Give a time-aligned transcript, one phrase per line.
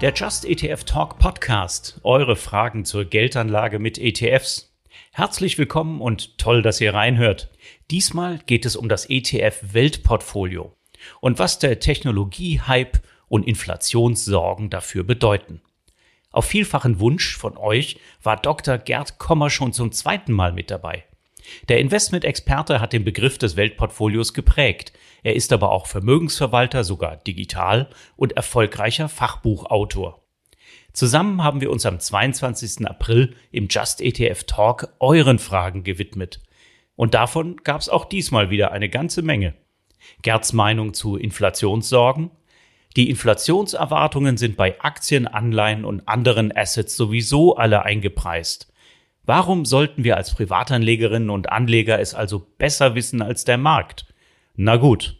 [0.00, 1.98] Der Just ETF Talk Podcast.
[2.04, 4.72] Eure Fragen zur Geldanlage mit ETFs.
[5.10, 7.50] Herzlich willkommen und toll, dass ihr reinhört.
[7.90, 10.72] Diesmal geht es um das ETF Weltportfolio
[11.20, 15.62] und was der Technologie-Hype und Inflationssorgen dafür bedeuten.
[16.30, 18.78] Auf vielfachen Wunsch von euch war Dr.
[18.78, 21.06] Gerd Kommer schon zum zweiten Mal mit dabei.
[21.68, 24.92] Der Investmentexperte hat den Begriff des Weltportfolios geprägt.
[25.22, 30.22] Er ist aber auch Vermögensverwalter, sogar digital und erfolgreicher Fachbuchautor.
[30.92, 32.86] Zusammen haben wir uns am 22.
[32.86, 36.40] April im Just ETF Talk euren Fragen gewidmet.
[36.96, 39.54] Und davon gab es auch diesmal wieder eine ganze Menge.
[40.22, 42.30] Gerds Meinung zu Inflationssorgen.
[42.96, 48.72] Die Inflationserwartungen sind bei Aktien, Anleihen und anderen Assets sowieso alle eingepreist.
[49.24, 54.06] Warum sollten wir als Privatanlegerinnen und Anleger es also besser wissen als der Markt?
[54.60, 55.14] Na gut.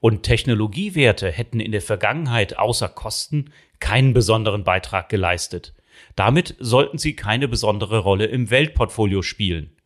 [0.00, 5.74] Und Technologiewerte hätten in der Vergangenheit außer Kosten keinen besonderen Beitrag geleistet.
[6.16, 9.76] Damit sollten sie keine besondere Rolle im Weltportfolio spielen.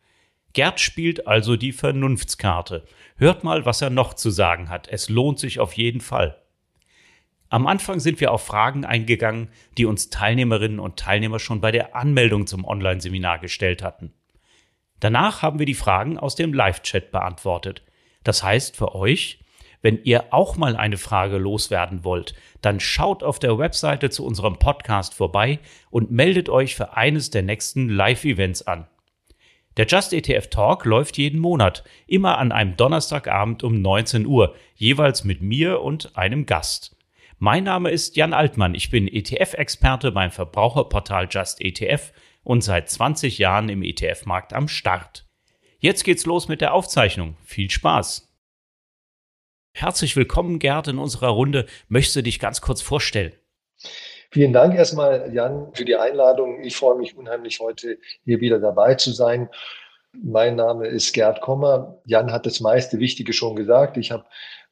[0.54, 2.86] Gerd spielt also die Vernunftskarte.
[3.16, 4.88] Hört mal, was er noch zu sagen hat.
[4.88, 6.40] Es lohnt sich auf jeden Fall.
[7.50, 11.94] Am Anfang sind wir auf Fragen eingegangen, die uns Teilnehmerinnen und Teilnehmer schon bei der
[11.94, 14.14] Anmeldung zum Online-Seminar gestellt hatten.
[14.98, 17.82] Danach haben wir die Fragen aus dem Live-Chat beantwortet.
[18.28, 19.38] Das heißt für euch,
[19.80, 24.58] wenn ihr auch mal eine Frage loswerden wollt, dann schaut auf der Webseite zu unserem
[24.58, 28.86] Podcast vorbei und meldet euch für eines der nächsten Live-Events an.
[29.78, 35.24] Der Just ETF Talk läuft jeden Monat, immer an einem Donnerstagabend um 19 Uhr, jeweils
[35.24, 36.98] mit mir und einem Gast.
[37.38, 38.74] Mein Name ist Jan Altmann.
[38.74, 42.12] Ich bin ETF-Experte beim Verbraucherportal Just ETF
[42.44, 45.27] und seit 20 Jahren im ETF-Markt am Start.
[45.80, 47.36] Jetzt geht's los mit der Aufzeichnung.
[47.44, 48.26] Viel Spaß!
[49.72, 51.66] Herzlich willkommen, Gerd, in unserer Runde.
[51.86, 53.32] Möchtest du dich ganz kurz vorstellen?
[54.32, 56.64] Vielen Dank erstmal, Jan, für die Einladung.
[56.64, 59.50] Ich freue mich unheimlich, heute hier wieder dabei zu sein.
[60.12, 62.02] Mein Name ist Gerd Kommer.
[62.06, 63.96] Jan hat das meiste Wichtige schon gesagt.
[63.98, 64.24] Ich habe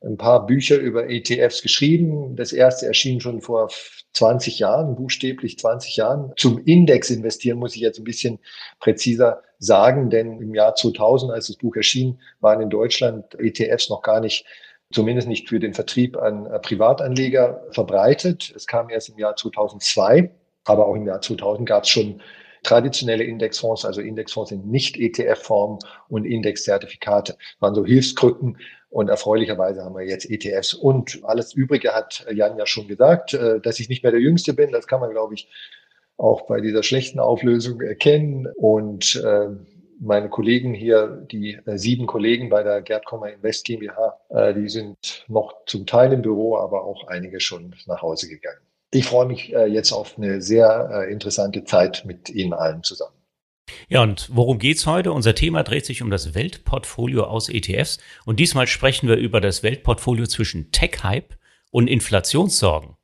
[0.06, 2.36] ein paar Bücher über ETFs geschrieben.
[2.36, 3.68] Das erste erschien schon vor
[4.12, 6.32] 20 Jahren, buchstäblich 20 Jahren.
[6.36, 8.38] Zum Index investieren muss ich jetzt ein bisschen
[8.80, 14.02] präziser sagen, denn im Jahr 2000, als das Buch erschien, waren in Deutschland ETFs noch
[14.02, 14.46] gar nicht
[14.92, 18.52] zumindest nicht für den Vertrieb an äh, Privatanleger verbreitet.
[18.54, 20.30] Es kam erst im Jahr 2002,
[20.64, 22.22] aber auch im Jahr 2000 gab es schon
[22.62, 25.78] traditionelle Indexfonds, also Indexfonds in Nicht-ETF-Form
[26.08, 28.58] und Indexzertifikate, waren so Hilfskrücken,
[28.96, 30.72] und erfreulicherweise haben wir jetzt ETFs.
[30.72, 34.54] Und alles Übrige hat Jan ja schon gesagt, äh, dass ich nicht mehr der Jüngste
[34.54, 34.72] bin.
[34.72, 35.50] Das kann man, glaube ich,
[36.16, 38.48] auch bei dieser schlechten Auflösung erkennen.
[38.56, 39.48] Und äh,
[40.00, 44.18] meine Kollegen hier, die äh, sieben Kollegen bei der Gerd Kommer Invest GmbH,
[44.56, 48.60] die sind noch zum Teil im Büro, aber auch einige schon nach Hause gegangen.
[48.92, 53.16] Ich freue mich jetzt auf eine sehr interessante Zeit mit Ihnen allen zusammen.
[53.88, 55.12] Ja, und worum geht's heute?
[55.12, 59.62] Unser Thema dreht sich um das Weltportfolio aus ETFs und diesmal sprechen wir über das
[59.62, 61.37] Weltportfolio zwischen Tech-Hype
[61.71, 62.97] und Inflationssorgen.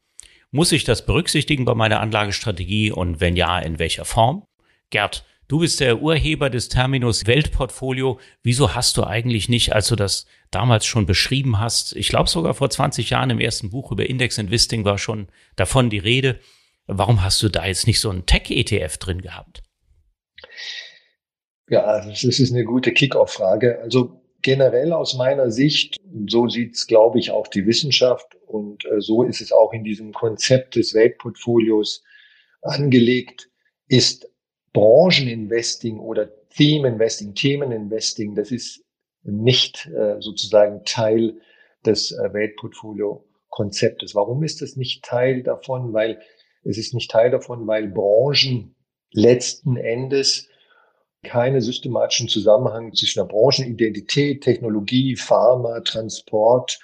[0.51, 4.47] Muss ich das berücksichtigen bei meiner Anlagestrategie und wenn ja, in welcher Form?
[4.91, 8.21] Gerd, du bist der Urheber des Terminus Weltportfolio.
[8.43, 12.55] Wieso hast du eigentlich nicht, als du das damals schon beschrieben hast, ich glaube sogar
[12.55, 16.39] vor 20 Jahren im ersten Buch über Index Investing war schon davon die Rede,
[16.87, 19.63] warum hast du da jetzt nicht so einen Tech-ETF drin gehabt?
[21.73, 23.81] Ja, das ist eine gute Kick-off-Frage.
[23.81, 25.97] Also generell aus meiner Sicht,
[26.29, 29.83] so sieht es, glaube ich, auch die Wissenschaft und äh, so ist es auch in
[29.83, 32.05] diesem Konzept des Weltportfolios
[32.61, 33.49] angelegt,
[33.89, 34.29] ist
[34.75, 38.85] Brancheninvesting oder Theme-Investing, Themeninvesting, das ist
[39.23, 41.41] nicht äh, sozusagen Teil
[41.87, 44.15] des äh, Weltportfolio-Konzeptes.
[44.15, 45.95] Warum ist das nicht Teil davon?
[45.95, 46.21] Weil
[46.65, 48.75] es ist nicht Teil davon, weil Branchen
[49.11, 50.51] letzten Endes
[51.23, 56.79] keine systematischen Zusammenhang zwischen der Branchenidentität, Technologie, Pharma, Transport,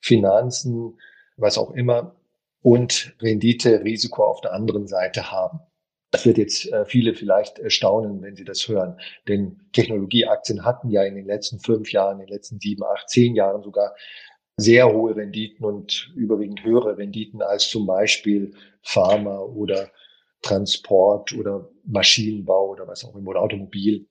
[0.00, 0.98] Finanzen,
[1.36, 2.16] was auch immer
[2.62, 5.60] und Rendite, Risiko auf der anderen Seite haben.
[6.12, 8.98] Das wird jetzt äh, viele vielleicht erstaunen, wenn sie das hören.
[9.28, 13.34] Denn Technologieaktien hatten ja in den letzten fünf Jahren, in den letzten sieben, acht, zehn
[13.34, 13.94] Jahren sogar
[14.56, 19.90] sehr hohe Renditen und überwiegend höhere Renditen als zum Beispiel Pharma oder
[20.42, 24.06] Transport oder Maschinenbau oder was auch immer oder Automobil.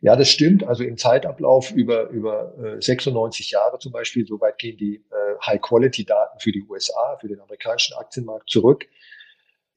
[0.00, 0.64] Ja, das stimmt.
[0.64, 6.40] Also im Zeitablauf über, über äh, 96 Jahre zum Beispiel, soweit gehen die äh, High-Quality-Daten
[6.40, 8.86] für die USA, für den amerikanischen Aktienmarkt zurück.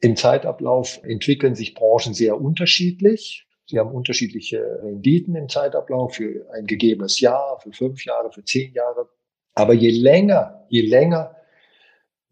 [0.02, 3.48] Im Zeitablauf entwickeln sich Branchen sehr unterschiedlich.
[3.68, 8.74] Sie haben unterschiedliche Renditen im Zeitablauf für ein gegebenes Jahr, für fünf Jahre, für zehn
[8.74, 9.10] Jahre.
[9.54, 11.36] Aber je länger, je länger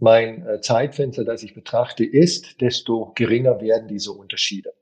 [0.04, 4.74] mein äh, Zeitfenster, das ich betrachte, ist, desto geringer werden diese Unterschiede.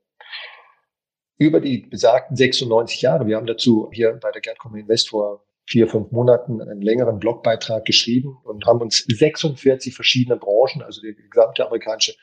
[1.38, 5.86] Über die besagten 96 Jahre, wir haben dazu hier bei der Gerdcom Invest vor vier,
[5.86, 11.64] fünf Monaten einen längeren Blogbeitrag geschrieben und haben uns 46 verschiedene Branchen, also der gesamte
[11.64, 12.14] amerikanische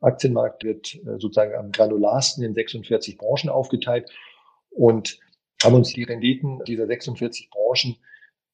[0.00, 4.10] Aktienmarkt wird äh, sozusagen am granularsten in 46 Branchen aufgeteilt
[4.70, 5.18] und
[5.62, 7.96] haben uns die Renditen dieser 46 Branchen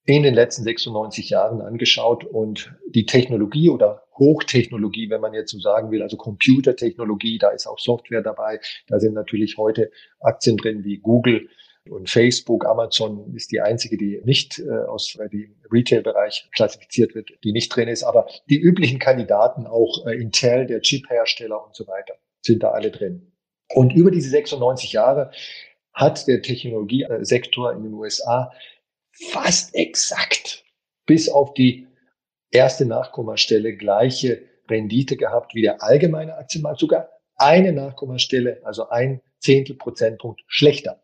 [0.04, 5.60] in den letzten 96 Jahren angeschaut und die Technologie oder Hochtechnologie, wenn man jetzt so
[5.60, 9.90] sagen will, also Computertechnologie, da ist auch Software dabei, da sind natürlich heute
[10.20, 11.48] Aktien drin wie Google
[11.88, 17.52] und Facebook, Amazon ist die einzige, die nicht äh, aus dem Retail-Bereich klassifiziert wird, die
[17.52, 22.14] nicht drin ist, aber die üblichen Kandidaten, auch äh, Intel, der Chip-Hersteller und so weiter,
[22.40, 23.32] sind da alle drin.
[23.74, 25.32] Und über diese 96 Jahre
[25.92, 28.52] hat der Technologiesektor in den USA
[29.12, 30.64] fast exakt.
[31.06, 31.86] Bis auf die
[32.50, 39.76] erste Nachkommastelle gleiche Rendite gehabt wie der allgemeine Aktienmarkt, sogar eine Nachkommastelle, also ein Zehntel
[39.76, 41.02] Prozentpunkt schlechter.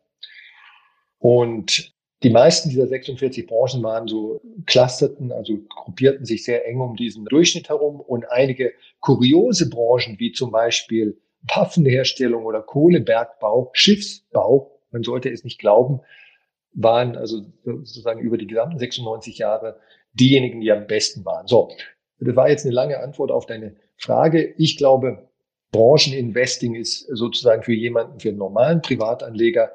[1.17, 6.95] Und die meisten dieser 46 Branchen waren so clusterten, also gruppierten sich sehr eng um
[6.95, 7.99] diesen Durchschnitt herum.
[7.99, 15.59] Und einige kuriose Branchen wie zum Beispiel Waffenherstellung oder Kohlebergbau, Schiffsbau, man sollte es nicht
[15.59, 16.01] glauben,
[16.73, 19.79] waren also sozusagen über die gesamten 96 Jahre
[20.13, 21.47] diejenigen, die am besten waren.
[21.47, 21.69] So,
[22.19, 24.53] das war jetzt eine lange Antwort auf deine Frage.
[24.57, 25.29] Ich glaube,
[25.71, 29.73] Brancheninvesting ist sozusagen für jemanden, für einen normalen Privatanleger,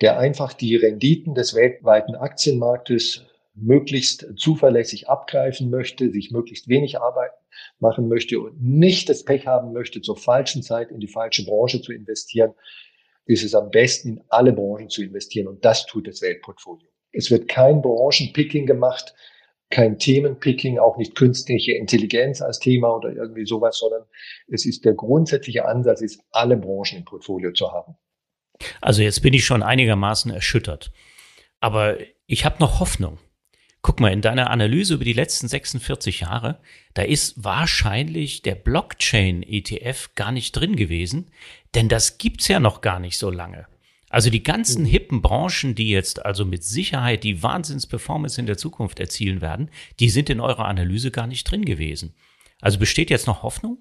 [0.00, 7.32] der einfach die Renditen des weltweiten Aktienmarktes möglichst zuverlässig abgreifen möchte, sich möglichst wenig Arbeit
[7.80, 11.82] machen möchte und nicht das Pech haben möchte, zur falschen Zeit in die falsche Branche
[11.82, 12.54] zu investieren,
[13.28, 15.46] ist es am besten, in alle Branchen zu investieren.
[15.46, 16.88] Und das tut das Weltportfolio.
[17.12, 19.14] Es wird kein Branchenpicking gemacht,
[19.70, 24.04] kein Themenpicking, auch nicht künstliche Intelligenz als Thema oder irgendwie sowas, sondern
[24.48, 27.96] es ist der grundsätzliche Ansatz, ist alle Branchen im Portfolio zu haben.
[28.80, 30.90] Also jetzt bin ich schon einigermaßen erschüttert.
[31.60, 33.18] Aber ich habe noch Hoffnung.
[33.82, 36.60] Guck mal, in deiner Analyse über die letzten 46 Jahre,
[36.94, 41.30] da ist wahrscheinlich der Blockchain-ETF gar nicht drin gewesen,
[41.74, 43.66] denn das gibt's ja noch gar nicht so lange.
[44.10, 44.88] Also die ganzen mhm.
[44.88, 49.70] hippen Branchen, die jetzt also mit Sicherheit die Wahnsinnsperformance in der Zukunft erzielen werden,
[50.00, 52.14] die sind in eurer Analyse gar nicht drin gewesen.
[52.60, 53.78] Also besteht jetzt noch Hoffnung?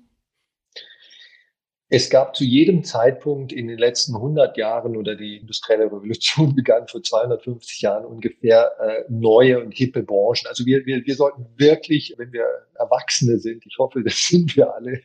[1.89, 6.85] Es gab zu jedem Zeitpunkt in den letzten 100 Jahren oder die industrielle Revolution begann
[6.87, 10.47] vor 250 Jahren ungefähr äh, neue und hippe Branchen.
[10.47, 12.45] Also wir, wir, wir sollten wirklich, wenn wir
[12.75, 14.95] Erwachsene sind, ich hoffe, das sind wir alle,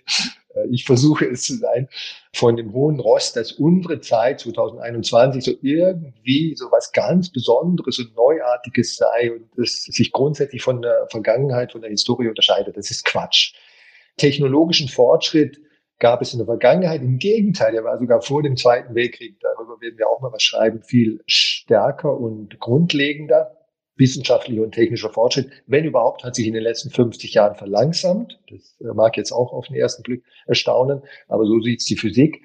[0.54, 1.88] äh, ich versuche es zu sein,
[2.34, 8.16] von dem hohen Rost, dass unsere Zeit 2021 so irgendwie so was ganz Besonderes und
[8.16, 12.76] Neuartiges sei und es sich grundsätzlich von der Vergangenheit, von der Historie unterscheidet.
[12.76, 13.54] Das ist Quatsch.
[14.16, 15.60] Technologischen Fortschritt
[16.02, 17.00] gab es in der Vergangenheit.
[17.00, 20.42] Im Gegenteil, der war sogar vor dem Zweiten Weltkrieg, darüber werden wir auch mal was
[20.42, 23.56] schreiben, viel stärker und grundlegender.
[23.94, 28.40] Wissenschaftlicher und technischer Fortschritt, wenn überhaupt, hat sich in den letzten 50 Jahren verlangsamt.
[28.48, 32.42] Das mag jetzt auch auf den ersten Blick erstaunen, aber so sieht's die Physik.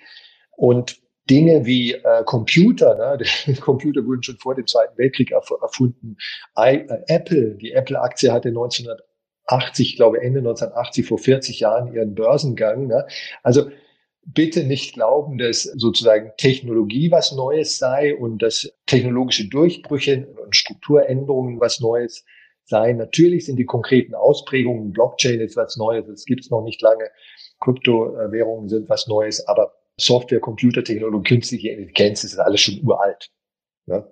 [0.52, 3.56] Und Dinge wie äh, Computer, ne?
[3.62, 6.18] Computer wurden schon vor dem Zweiten Weltkrieg erf erfunden.
[6.60, 9.02] I, äh, Apple, die Apple-Aktie hatte 1900
[9.48, 12.88] 80, ich glaube Ende 1980, vor 40 Jahren ihren Börsengang.
[12.88, 13.06] Ne?
[13.44, 13.70] Also
[14.26, 21.60] bitte nicht glauben, dass sozusagen Technologie was Neues sei und dass technologische Durchbrüche und Strukturänderungen
[21.60, 22.26] was Neues
[22.66, 22.98] seien.
[22.98, 27.10] Natürlich sind die konkreten Ausprägungen, Blockchain ist was Neues, das gibt es noch nicht lange,
[27.62, 33.32] Kryptowährungen sind was Neues, aber Software, Computertechnologie, künstliche Intelligenz ist alles schon uralt.
[33.86, 34.06] Ne?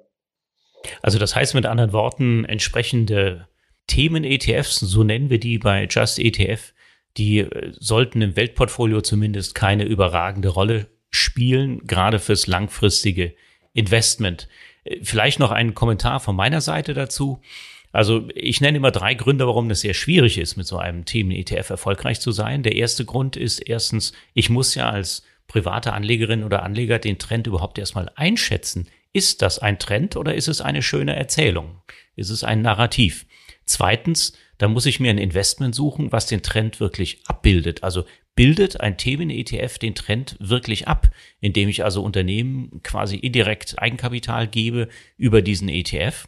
[1.02, 3.48] Also das heißt mit anderen Worten, entsprechende
[3.88, 6.74] Themen-ETFs, so nennen wir die bei Just ETF,
[7.18, 13.34] die äh, sollten im Weltportfolio zumindest keine überragende Rolle spielen, gerade fürs langfristige
[13.74, 14.48] Investment.
[14.84, 17.42] Äh, vielleicht noch ein Kommentar von meiner Seite dazu.
[17.92, 21.70] Also ich nenne immer drei Gründe, warum es sehr schwierig ist, mit so einem Themen-ETF
[21.70, 22.62] erfolgreich zu sein.
[22.62, 27.48] Der erste Grund ist erstens, ich muss ja als private Anlegerin oder Anleger den Trend
[27.48, 28.90] überhaupt erstmal einschätzen.
[29.14, 31.82] Ist das ein Trend oder ist es eine schöne Erzählung?
[32.18, 33.26] Ist es ein Narrativ?
[33.66, 37.84] Zweitens, da muss ich mir ein Investment suchen, was den Trend wirklich abbildet.
[37.84, 38.06] Also
[38.36, 44.90] bildet ein Themen-ETF den Trend wirklich ab, indem ich also Unternehmen quasi indirekt Eigenkapital gebe
[45.18, 46.28] über diesen ETF.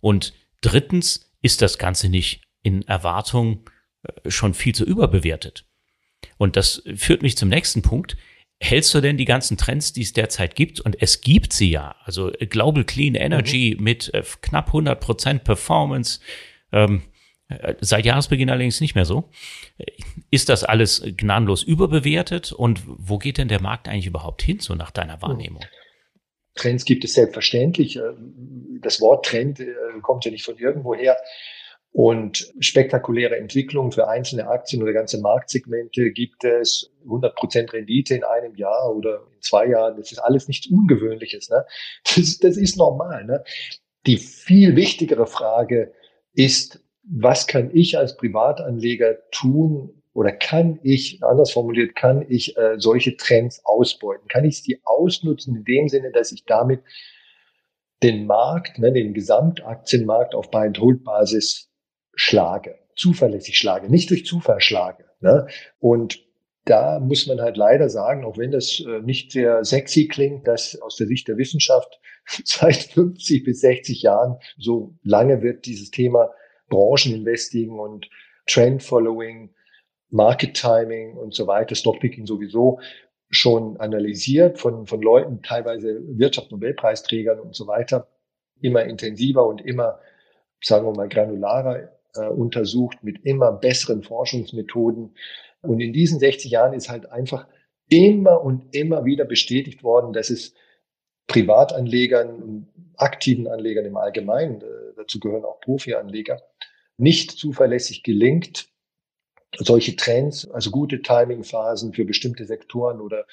[0.00, 3.68] Und drittens ist das Ganze nicht in Erwartung
[4.02, 5.64] äh, schon viel zu überbewertet.
[6.38, 8.16] Und das führt mich zum nächsten Punkt.
[8.58, 11.94] Hältst du denn die ganzen Trends, die es derzeit gibt, und es gibt sie ja,
[12.04, 13.84] also Global Clean Energy mhm.
[13.84, 16.20] mit äh, knapp 100 Prozent Performance,
[16.72, 17.02] ähm,
[17.48, 19.30] Äh, seit Jahresbeginn allerdings nicht mehr so.
[20.30, 24.74] Ist das alles gnadenlos überbewertet und wo geht denn der Markt eigentlich überhaupt hin, so
[24.74, 25.62] nach deiner Wahrnehmung?
[26.54, 28.00] Trends gibt es selbstverständlich.
[28.80, 29.66] Das Wort Trend äh,
[30.02, 31.16] kommt ja nicht von irgendwoher.
[31.92, 38.24] Und spektakuläre Entwicklungen für einzelne Aktien oder ganze Marktsegmente gibt es 100 Prozent Rendite in
[38.24, 39.96] einem Jahr oder in zwei Jahren.
[39.96, 41.48] Das ist alles nichts Ungewöhnliches.
[41.48, 41.64] Ne?
[42.16, 43.24] Das, das ist normal.
[43.24, 43.44] Ne?
[44.06, 45.94] Die viel wichtigere Frage
[46.36, 52.76] ist, was kann ich als Privatanleger tun oder kann ich, anders formuliert, kann ich äh,
[52.78, 54.28] solche Trends ausbeuten?
[54.28, 56.82] Kann ich sie ausnutzen in dem Sinne, dass ich damit
[58.02, 61.70] den Markt, ne, den Gesamtaktienmarkt auf Buy-and-Hold-Basis
[62.14, 65.04] schlage, zuverlässig schlage, nicht durch Zufall schlage.
[65.20, 65.46] Ne?
[65.78, 66.25] Und
[66.66, 70.80] da muss man halt leider sagen, auch wenn das äh, nicht sehr sexy klingt, dass
[70.82, 72.00] aus der Sicht der Wissenschaft
[72.44, 76.30] seit 50 bis 60 Jahren so lange wird dieses Thema
[76.68, 78.08] Brancheninvesting und
[78.46, 79.54] Trend-Following,
[80.10, 82.80] Market-Timing und so weiter, Stockpicking sowieso
[83.30, 88.08] schon analysiert von, von Leuten, teilweise Wirtschaftsnobelpreisträgern und so weiter,
[88.60, 90.00] immer intensiver und immer,
[90.60, 95.14] sagen wir mal, granularer äh, untersucht mit immer besseren Forschungsmethoden.
[95.68, 97.46] Und in diesen 60 Jahren ist halt einfach
[97.88, 100.54] immer und immer wieder bestätigt worden, dass es
[101.26, 106.40] Privatanlegern und aktiven Anlegern im Allgemeinen, äh, dazu gehören auch Profi-Anleger,
[106.96, 108.68] nicht zuverlässig gelingt,
[109.58, 113.26] solche Trends, also gute Timingphasen für bestimmte Sektoren oder,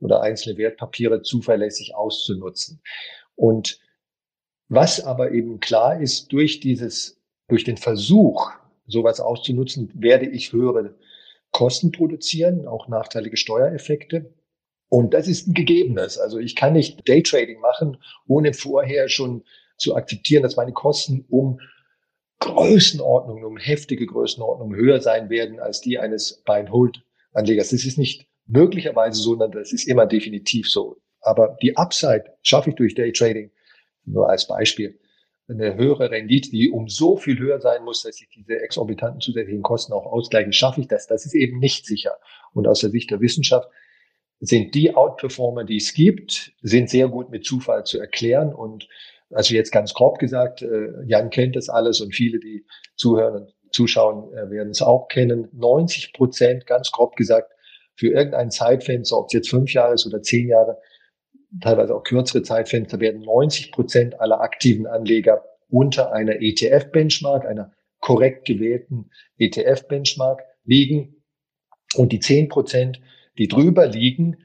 [0.00, 2.80] oder einzelne Wertpapiere zuverlässig auszunutzen.
[3.34, 3.80] Und
[4.68, 8.50] was aber eben klar ist, durch dieses, durch den Versuch,
[8.86, 10.96] sowas auszunutzen, werde ich höhere
[11.56, 14.34] Kosten produzieren, auch nachteilige Steuereffekte.
[14.90, 16.18] Und das ist ein Gegebenes.
[16.18, 17.96] Also ich kann nicht Daytrading machen,
[18.26, 19.42] ohne vorher schon
[19.78, 21.58] zu akzeptieren, dass meine Kosten um
[22.40, 27.70] Größenordnungen, um heftige Größenordnungen höher sein werden als die eines Buy-and-Hold-Anlegers.
[27.70, 30.98] Das ist nicht möglicherweise so, sondern das ist immer definitiv so.
[31.22, 33.50] Aber die Upside schaffe ich durch Daytrading,
[34.04, 35.00] nur als Beispiel,
[35.48, 39.62] eine höhere Rendite, die um so viel höher sein muss, dass ich diese exorbitanten zusätzlichen
[39.62, 41.06] Kosten auch ausgleiche, schaffe ich das.
[41.06, 42.16] Das ist eben nicht sicher.
[42.52, 43.68] Und aus der Sicht der Wissenschaft
[44.40, 48.88] sind die Outperformer, die es gibt, sind sehr gut mit Zufall zu erklären und
[49.32, 52.64] also jetzt ganz grob gesagt, äh, Jan kennt das alles und viele, die
[52.96, 55.48] zuhören und zuschauen, äh, werden es auch kennen.
[55.52, 57.52] 90 Prozent, ganz grob gesagt,
[57.96, 60.78] für irgendein Zeitfenster, ob es jetzt fünf Jahre ist oder zehn Jahre,
[61.60, 68.46] teilweise auch kürzere Zeitfenster, werden 90 Prozent aller aktiven Anleger unter einer ETF-Benchmark, einer korrekt
[68.46, 71.22] gewählten ETF-Benchmark liegen.
[71.94, 73.00] Und die 10 Prozent,
[73.38, 74.38] die drüber liegen,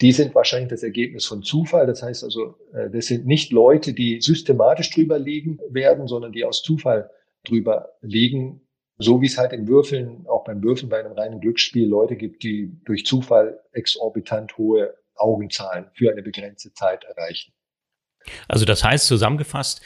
[0.00, 1.86] die sind wahrscheinlich das Ergebnis von Zufall.
[1.86, 6.44] Das heißt also, äh, das sind nicht Leute, die systematisch drüber liegen werden, sondern die
[6.44, 7.10] aus Zufall
[7.44, 8.62] drüber liegen.
[8.98, 12.42] So wie es halt im Würfeln, auch beim Würfeln bei einem reinen Glücksspiel Leute gibt,
[12.42, 17.52] die durch Zufall exorbitant hohe Augenzahlen für eine begrenzte Zeit erreichen.
[18.48, 19.82] Also das heißt zusammengefasst,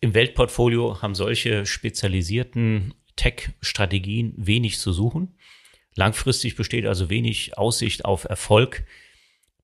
[0.00, 5.36] im Weltportfolio haben solche spezialisierten Tech-Strategien wenig zu suchen.
[5.94, 8.84] Langfristig besteht also wenig Aussicht auf Erfolg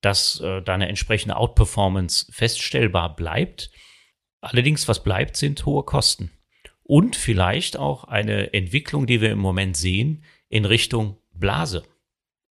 [0.00, 3.70] dass äh, da eine entsprechende Outperformance feststellbar bleibt.
[4.40, 6.30] Allerdings, was bleibt, sind hohe Kosten.
[6.82, 11.82] Und vielleicht auch eine Entwicklung, die wir im Moment sehen, in Richtung Blase.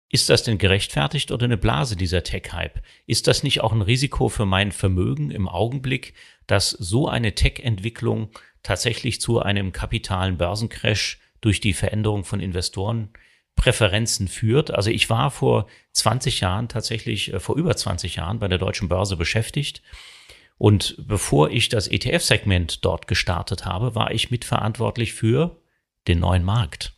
[0.09, 2.81] Ist das denn gerechtfertigt oder eine Blase, dieser Tech-Hype?
[3.07, 6.13] Ist das nicht auch ein Risiko für mein Vermögen im Augenblick,
[6.47, 8.29] dass so eine Tech-Entwicklung
[8.63, 13.09] tatsächlich zu einem kapitalen Börsencrash durch die Veränderung von Investoren
[13.57, 14.71] Präferenzen führt.
[14.71, 18.87] Also ich war vor 20 Jahren tatsächlich, äh, vor über 20 Jahren bei der deutschen
[18.87, 19.81] Börse beschäftigt.
[20.57, 25.59] Und bevor ich das ETF-Segment dort gestartet habe, war ich mitverantwortlich für
[26.07, 26.96] den neuen Markt.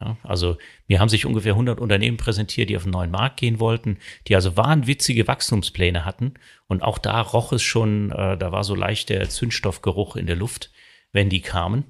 [0.00, 3.58] Ja, also mir haben sich ungefähr 100 Unternehmen präsentiert, die auf den neuen Markt gehen
[3.58, 6.34] wollten, die also wahnwitzige Wachstumspläne hatten.
[6.68, 10.36] Und auch da roch es schon, äh, da war so leicht der Zündstoffgeruch in der
[10.36, 10.70] Luft,
[11.12, 11.84] wenn die kamen.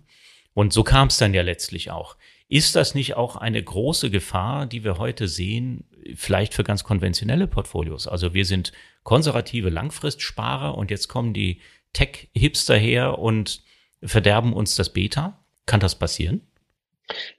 [0.54, 2.16] Und so kam es dann ja letztlich auch.
[2.48, 5.84] Ist das nicht auch eine große Gefahr, die wir heute sehen,
[6.14, 8.08] vielleicht für ganz konventionelle Portfolios?
[8.08, 8.72] Also wir sind
[9.02, 11.60] konservative Langfristsparer und jetzt kommen die
[11.92, 13.62] Tech-Hipster her und
[14.02, 15.44] verderben uns das Beta.
[15.66, 16.40] Kann das passieren?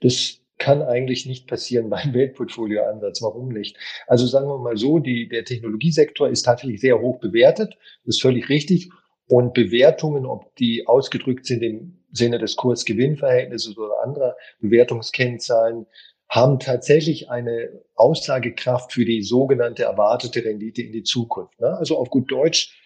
[0.00, 3.20] Das kann eigentlich nicht passieren beim Weltportfolio-Ansatz.
[3.22, 3.76] Warum nicht?
[4.06, 7.76] Also sagen wir mal so, die, der Technologiesektor ist tatsächlich sehr hoch bewertet.
[8.04, 8.90] Das ist völlig richtig.
[9.26, 15.86] Und Bewertungen, ob die ausgedrückt sind im Sinne des Kurs-Gewinn-Verhältnisses oder anderer Bewertungskennzahlen,
[16.28, 21.60] haben tatsächlich eine Aussagekraft für die sogenannte erwartete Rendite in die Zukunft.
[21.60, 21.76] Ne?
[21.76, 22.76] Also auf gut Deutsch,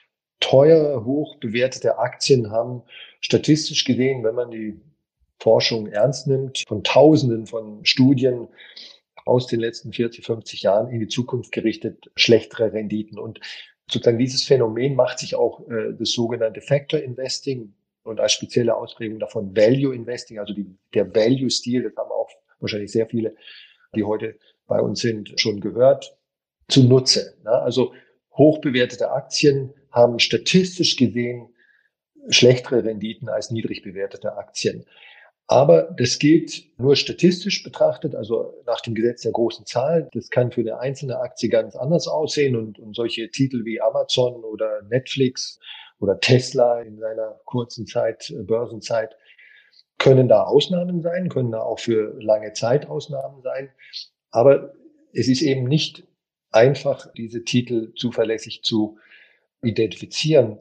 [0.40, 2.82] teure, hoch bewertete Aktien haben
[3.20, 4.80] statistisch gesehen, wenn man die
[5.44, 8.48] Forschung ernst nimmt, von Tausenden von Studien
[9.26, 13.18] aus den letzten 40, 50 Jahren in die Zukunft gerichtet, schlechtere Renditen.
[13.18, 13.40] Und
[13.90, 17.74] sozusagen dieses Phänomen macht sich auch äh, das sogenannte Factor Investing
[18.04, 22.92] und als spezielle Ausprägung davon Value Investing, also die, der Value-Stil, das haben auch wahrscheinlich
[22.92, 23.34] sehr viele,
[23.94, 26.16] die heute bei uns sind, schon gehört,
[26.68, 27.34] zunutze.
[27.44, 27.50] Ne?
[27.50, 27.92] Also
[28.32, 31.50] hochbewertete Aktien haben statistisch gesehen
[32.30, 34.86] schlechtere Renditen als niedrig bewertete Aktien.
[35.46, 40.08] Aber das geht nur statistisch betrachtet, also nach dem Gesetz der großen Zahl.
[40.12, 44.42] Das kann für eine einzelne Aktie ganz anders aussehen und, und solche Titel wie Amazon
[44.42, 45.58] oder Netflix
[46.00, 49.16] oder Tesla in seiner kurzen Zeit, äh, Börsenzeit,
[49.98, 53.70] können da Ausnahmen sein, können da auch für lange Zeit Ausnahmen sein.
[54.30, 54.72] Aber
[55.12, 56.04] es ist eben nicht
[56.50, 58.98] einfach, diese Titel zuverlässig zu
[59.62, 60.58] identifizieren.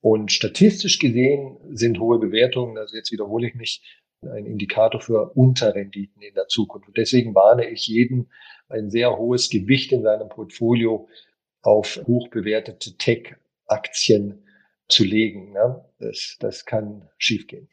[0.00, 6.22] Und statistisch gesehen sind hohe Bewertungen, also jetzt wiederhole ich mich, ein Indikator für Unterrenditen
[6.22, 6.88] in der Zukunft.
[6.88, 8.30] Und deswegen warne ich jeden,
[8.68, 11.08] ein sehr hohes Gewicht in seinem Portfolio
[11.62, 14.44] auf hochbewertete Tech-Aktien
[14.88, 15.52] zu legen.
[15.52, 15.84] Ne?
[15.98, 17.68] Das, das kann schiefgehen.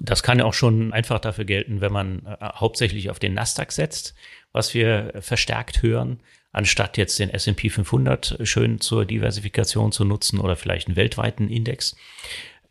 [0.00, 4.14] Das kann auch schon einfach dafür gelten, wenn man äh, hauptsächlich auf den Nasdaq setzt,
[4.52, 10.56] was wir verstärkt hören, anstatt jetzt den S&P 500 schön zur Diversifikation zu nutzen oder
[10.56, 11.96] vielleicht einen weltweiten Index.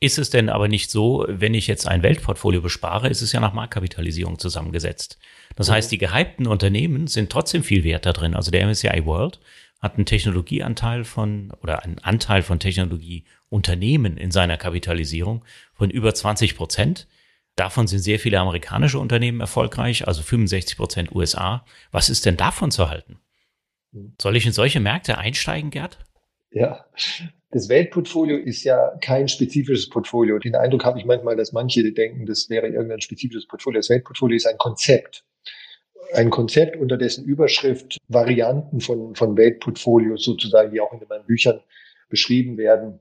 [0.04, 3.40] Ist es denn aber nicht so, wenn ich jetzt ein Weltportfolio bespare, ist es ja
[3.40, 5.18] nach Marktkapitalisierung zusammengesetzt.
[5.56, 8.36] Das heißt, die gehypten Unternehmen sind trotzdem viel wert da drin.
[8.36, 9.40] Also der MSCI World
[9.80, 16.58] hat einen Technologieanteil von oder einen Anteil von Technologieunternehmen in seiner Kapitalisierung von über 20
[16.58, 17.08] Prozent.
[17.56, 21.64] Davon sind sehr viele amerikanische Unternehmen erfolgreich, also 65 Prozent USA.
[21.94, 23.20] Was ist denn davon zu halten?
[24.22, 25.98] Soll ich in solche Märkte einsteigen, Gerd?
[26.52, 26.88] Ja,
[27.54, 30.40] das Weltportfolio ist ja kein spezifisches Portfolio.
[30.40, 33.80] Den Eindruck habe ich manchmal, dass manche denken, das wäre irgendein spezifisches Portfolio.
[33.80, 35.24] Das Weltportfolio ist ein Konzept.
[36.14, 41.62] Ein Konzept, unter dessen Überschrift Varianten von, von Weltportfolios sozusagen, die auch in meinen Büchern
[42.10, 43.00] beschrieben werden,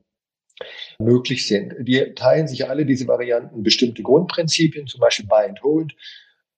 [0.99, 1.73] möglich sind.
[1.79, 5.95] Die teilen sich alle diese Varianten bestimmte Grundprinzipien, zum Beispiel Buy and Hold,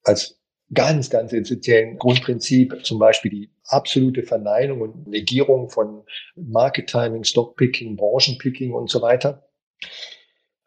[0.03, 0.39] als
[0.73, 6.03] ganz, ganz essentiellen Grundprinzip, zum Beispiel die absolute Verneinung und Negierung von
[6.35, 9.47] Market Timing, Stockpicking, Branchenpicking und so weiter.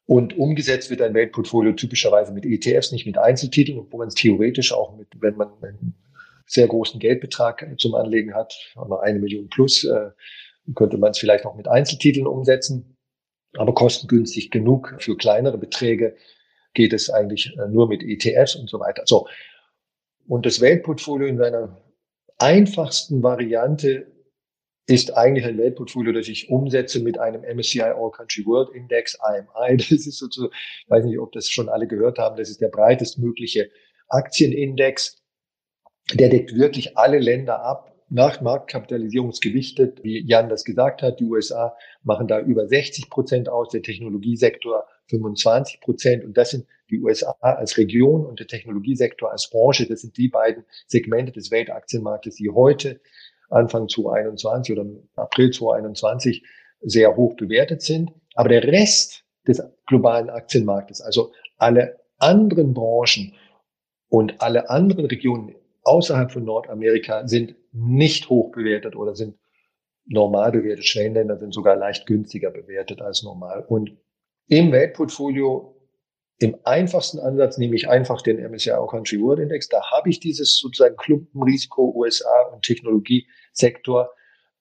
[0.06, 4.72] Und umgesetzt wird ein Weltportfolio typischerweise mit ETFs, nicht mit Einzeltiteln, wo man es theoretisch
[4.72, 5.94] auch mit, wenn man einen
[6.46, 8.54] sehr großen Geldbetrag zum Anlegen hat,
[9.02, 10.10] eine Million plus, äh,
[10.74, 12.96] könnte man es vielleicht auch mit Einzeltiteln umsetzen.
[13.56, 16.16] Aber kostengünstig genug für kleinere Beträge
[16.74, 19.02] geht es eigentlich äh, nur mit ETFs und so weiter.
[19.06, 19.28] So.
[20.26, 21.76] Und das Weltportfolio in seiner
[22.38, 24.06] einfachsten Variante
[24.86, 29.76] ist eigentlich ein Weltportfolio, das ich umsetze mit einem MSCI All Country World Index, IMI.
[29.90, 32.68] Das ist sozusagen, ich weiß nicht, ob das schon alle gehört haben, das ist der
[32.68, 33.70] breitestmögliche
[34.08, 35.22] Aktienindex.
[36.14, 41.20] Der deckt wirklich alle Länder ab, nach Marktkapitalisierungsgewichtet, wie Jan das gesagt hat.
[41.20, 46.24] Die USA machen da über 60 Prozent aus, der Technologiesektor 25 Prozent.
[46.24, 49.86] Und das sind die USA als Region und der Technologiesektor als Branche.
[49.86, 53.00] Das sind die beiden Segmente des Weltaktienmarktes, die heute
[53.50, 56.44] Anfang 2021 oder April 2021
[56.80, 58.12] sehr hoch bewertet sind.
[58.34, 63.34] Aber der Rest des globalen Aktienmarktes, also alle anderen Branchen
[64.08, 69.38] und alle anderen Regionen außerhalb von Nordamerika sind nicht hoch bewertet oder sind
[70.06, 70.86] normal bewertet.
[70.86, 73.64] Schwellenländer sind sogar leicht günstiger bewertet als normal.
[73.68, 73.96] Und
[74.48, 75.77] im Weltportfolio,
[76.38, 79.68] im einfachsten Ansatz nehme ich einfach den MSCI All Country World Index.
[79.68, 84.10] Da habe ich dieses sozusagen Klumpenrisiko USA und Technologiesektor.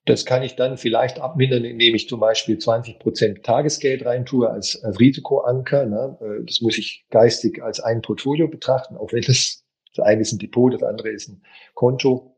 [0.06, 4.82] Das kann ich dann vielleicht abmindern, indem ich zum Beispiel 20 Prozent Tagesgeld reintue als,
[5.00, 5.86] Risikoanker.
[5.86, 6.44] Ne?
[6.48, 9.64] Das muss ich geistig als ein Portfolio betrachten, auch wenn das,
[9.94, 11.44] das eine ist ein Depot, das andere ist ein
[11.76, 12.38] Konto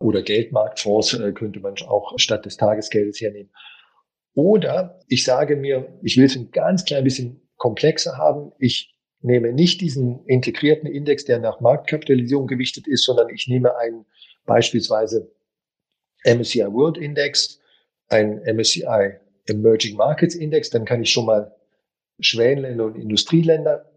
[0.00, 3.50] oder Geldmarktfonds äh, könnte man auch statt des Tagesgeldes hernehmen.
[4.34, 8.52] Oder ich sage mir, ich will es ein ganz klein bisschen komplexer haben.
[8.58, 14.04] Ich nehme nicht diesen integrierten Index, der nach Marktkapitalisierung gewichtet ist, sondern ich nehme einen
[14.44, 15.32] beispielsweise
[16.26, 17.58] MSCI World Index,
[18.08, 19.14] ein MSCI
[19.46, 21.56] Emerging Markets Index, dann kann ich schon mal
[22.20, 23.90] Schwellenländer und Industrieländer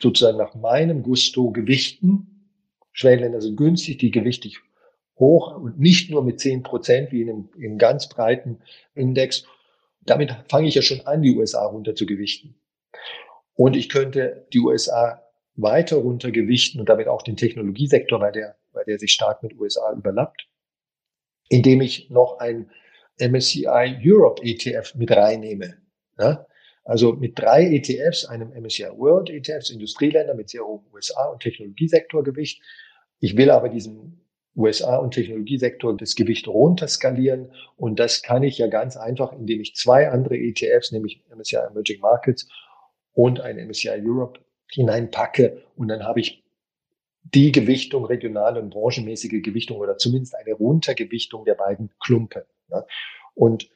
[0.00, 2.48] sozusagen nach meinem Gusto gewichten.
[2.92, 4.60] Schwellenländer sind günstig, die gewichte ich
[5.18, 8.62] hoch und nicht nur mit zehn Prozent wie in einem, in einem ganz breiten
[8.94, 9.44] Index.
[10.06, 12.54] Damit fange ich ja schon an, die USA runter zu gewichten.
[13.54, 15.22] Und ich könnte die USA
[15.56, 19.92] weiter runtergewichten und damit auch den Technologiesektor, weil der, weil der sich stark mit USA
[19.92, 20.46] überlappt,
[21.48, 22.70] indem ich noch ein
[23.18, 25.78] MSCI Europe ETF mit reinnehme.
[26.18, 26.46] Ja?
[26.84, 32.62] Also mit drei ETFs, einem MSCI World ETFs, Industrieländer mit sehr hohem USA- und Technologiesektorgewicht.
[33.18, 34.24] Ich will aber diesen
[34.56, 37.52] USA- und Technologiesektor das Gewicht runterskalieren.
[37.76, 42.00] Und das kann ich ja ganz einfach, indem ich zwei andere ETFs, nämlich MSCI Emerging
[42.00, 42.48] Markets
[43.18, 44.38] und ein MSCI Europe
[44.70, 45.64] hineinpacke.
[45.74, 46.44] Und dann habe ich
[47.24, 52.42] die Gewichtung, regionale und branchenmäßige Gewichtung oder zumindest eine Runtergewichtung der beiden Klumpen.
[52.70, 52.86] Ja.
[53.34, 53.68] Und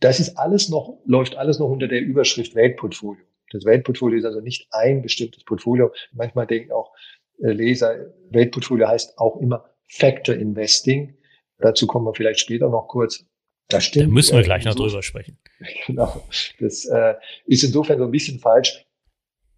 [0.00, 3.22] das ist alles noch, läuft alles noch unter der Überschrift Weltportfolio.
[3.50, 5.92] Das Weltportfolio ist also nicht ein bestimmtes Portfolio.
[6.12, 6.94] Manchmal denken auch
[7.42, 11.18] äh, Leser, Weltportfolio heißt auch immer Factor Investing.
[11.58, 13.27] Dazu kommen wir vielleicht später noch kurz.
[13.68, 14.06] Das stimmt.
[14.06, 15.38] Da müssen wir gleich noch drüber sprechen.
[15.86, 16.24] Genau.
[16.60, 17.14] Das äh,
[17.46, 18.86] ist insofern so ein bisschen falsch.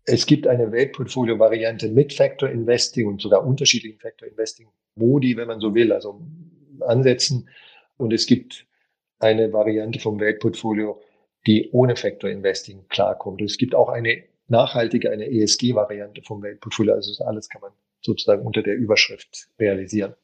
[0.04, 5.60] Es gibt eine Weltportfolio-Variante mit Factor Investing und sogar unterschiedlichen Factor Investing Modi, wenn man
[5.60, 6.20] so will, also
[6.80, 7.48] Ansätzen.
[7.98, 8.66] Und es gibt
[9.18, 11.00] eine Variante vom Weltportfolio,
[11.46, 13.40] die ohne Factor Investing klarkommt.
[13.40, 16.94] Und es gibt auch eine nachhaltige, eine ESG-Variante vom Weltportfolio.
[16.94, 20.14] Also das alles kann man sozusagen unter der Überschrift realisieren.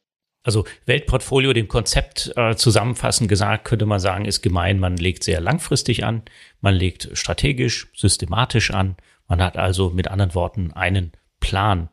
[0.47, 5.41] Also Weltportfolio, dem Konzept äh, zusammenfassend gesagt, könnte man sagen, ist gemein, man legt sehr
[5.41, 6.23] langfristig an,
[6.61, 11.89] man legt strategisch, systematisch an, man hat also mit anderen Worten einen Plan.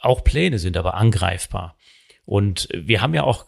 [0.00, 1.76] Auch Pläne sind aber angreifbar.
[2.24, 3.46] Und wir haben ja auch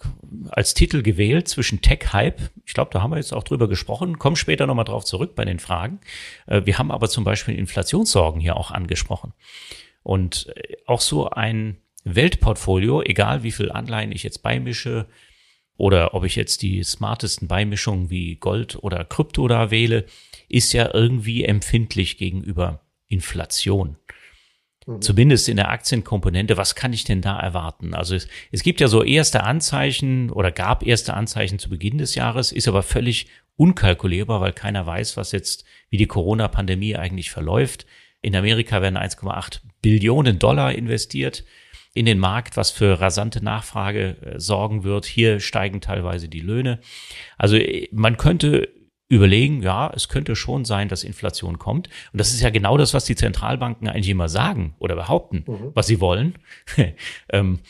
[0.50, 4.35] als Titel gewählt zwischen Tech-Hype, ich glaube, da haben wir jetzt auch drüber gesprochen, kommen
[4.35, 6.00] später nochmal drauf zurück bei den Fragen.
[6.48, 9.35] Äh, wir haben aber zum Beispiel Inflationssorgen hier auch angesprochen.
[10.02, 15.07] Und äh, auch so ein Weltportfolio, egal wie viel Anleihen ich jetzt beimische
[15.77, 20.07] oder ob ich jetzt die smartesten Beimischungen wie Gold oder Krypto da wähle,
[20.49, 23.97] ist ja irgendwie empfindlich gegenüber Inflation.
[24.87, 25.01] Mhm.
[25.01, 27.95] Zumindest in der Aktienkomponente, was kann ich denn da erwarten?
[27.95, 32.15] Also es, es gibt ja so erste Anzeichen oder gab erste Anzeichen zu Beginn des
[32.15, 37.87] Jahres, ist aber völlig unkalkulierbar, weil keiner weiß, was jetzt, wie die Corona-Pandemie eigentlich verläuft.
[38.21, 41.45] In Amerika werden 1,8 Billionen Dollar investiert
[41.94, 45.05] in den Markt, was für rasante Nachfrage äh, sorgen wird.
[45.05, 46.81] Hier steigen teilweise die Löhne.
[47.37, 48.68] Also äh, man könnte
[49.09, 51.88] überlegen, ja, es könnte schon sein, dass Inflation kommt.
[52.12, 55.70] Und das ist ja genau das, was die Zentralbanken eigentlich immer sagen oder behaupten, mhm.
[55.74, 56.38] was sie wollen.
[57.28, 57.61] ähm,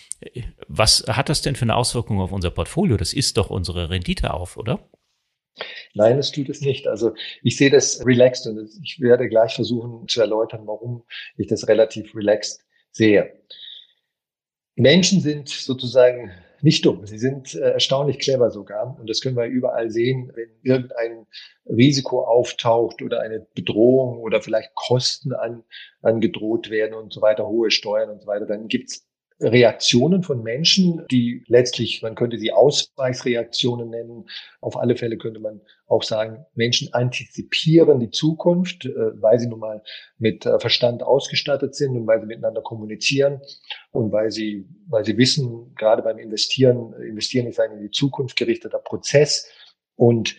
[0.68, 2.96] was hat das denn für eine Auswirkung auf unser Portfolio?
[2.96, 4.88] Das ist doch unsere Rendite auf, oder?
[5.94, 6.86] Nein, es tut es nicht.
[6.86, 11.02] Also ich sehe das relaxed und ich werde gleich versuchen zu erläutern, warum
[11.36, 13.32] ich das relativ relaxed sehe.
[14.76, 16.30] Menschen sind sozusagen
[16.62, 17.06] nicht dumm.
[17.06, 18.96] Sie sind äh, erstaunlich clever sogar.
[18.98, 21.26] Und das können wir überall sehen, wenn irgendein
[21.66, 25.64] Risiko auftaucht oder eine Bedrohung oder vielleicht Kosten an,
[26.02, 29.06] angedroht werden und so weiter, hohe Steuern und so weiter, dann gibt's
[29.40, 34.28] Reaktionen von Menschen, die letztlich, man könnte sie Ausweichsreaktionen nennen.
[34.60, 39.60] Auf alle Fälle könnte man auch sagen, Menschen antizipieren die Zukunft, äh, weil sie nun
[39.60, 39.82] mal
[40.18, 43.40] mit äh, Verstand ausgestattet sind und weil sie miteinander kommunizieren
[43.90, 48.36] und weil sie, weil sie wissen, gerade beim Investieren, investieren ist ein in die Zukunft
[48.36, 49.48] gerichteter Prozess.
[49.96, 50.36] Und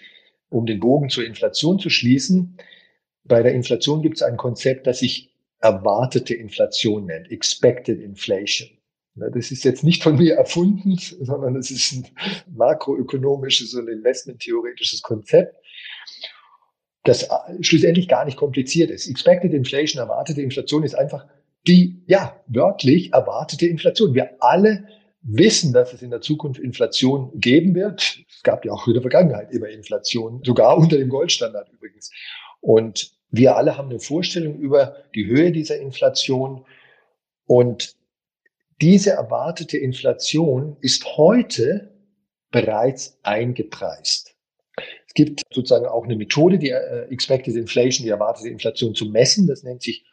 [0.49, 2.58] um den Bogen zur Inflation zu schließen,
[3.23, 8.69] bei der Inflation gibt es ein Konzept, das sich erwartete Inflation nennt, Expected Inflation.
[9.15, 12.08] Das ist jetzt nicht von mir erfunden, sondern es ist ein
[12.56, 15.56] makroökonomisches und investmenttheoretisches Konzept,
[17.04, 17.28] das
[17.62, 19.08] schlussendlich gar nicht kompliziert ist.
[19.08, 21.28] Expected Inflation, erwartete Inflation ist einfach
[21.67, 24.15] die, ja, wörtlich erwartete Inflation.
[24.15, 24.88] Wir alle
[25.21, 28.19] wissen, dass es in der Zukunft Inflation geben wird.
[28.30, 32.12] Es gab ja auch in der Vergangenheit immer Inflation, sogar unter dem Goldstandard übrigens.
[32.62, 36.65] Und wir alle haben eine Vorstellung über die Höhe dieser Inflation.
[37.45, 37.95] Und
[38.83, 41.89] diese erwartete Inflation ist heute
[42.51, 44.35] bereits eingepreist.
[45.07, 49.47] Es gibt sozusagen auch eine Methode, die äh, Expected Inflation, die erwartete Inflation zu messen.
[49.47, 50.05] Das nennt sich,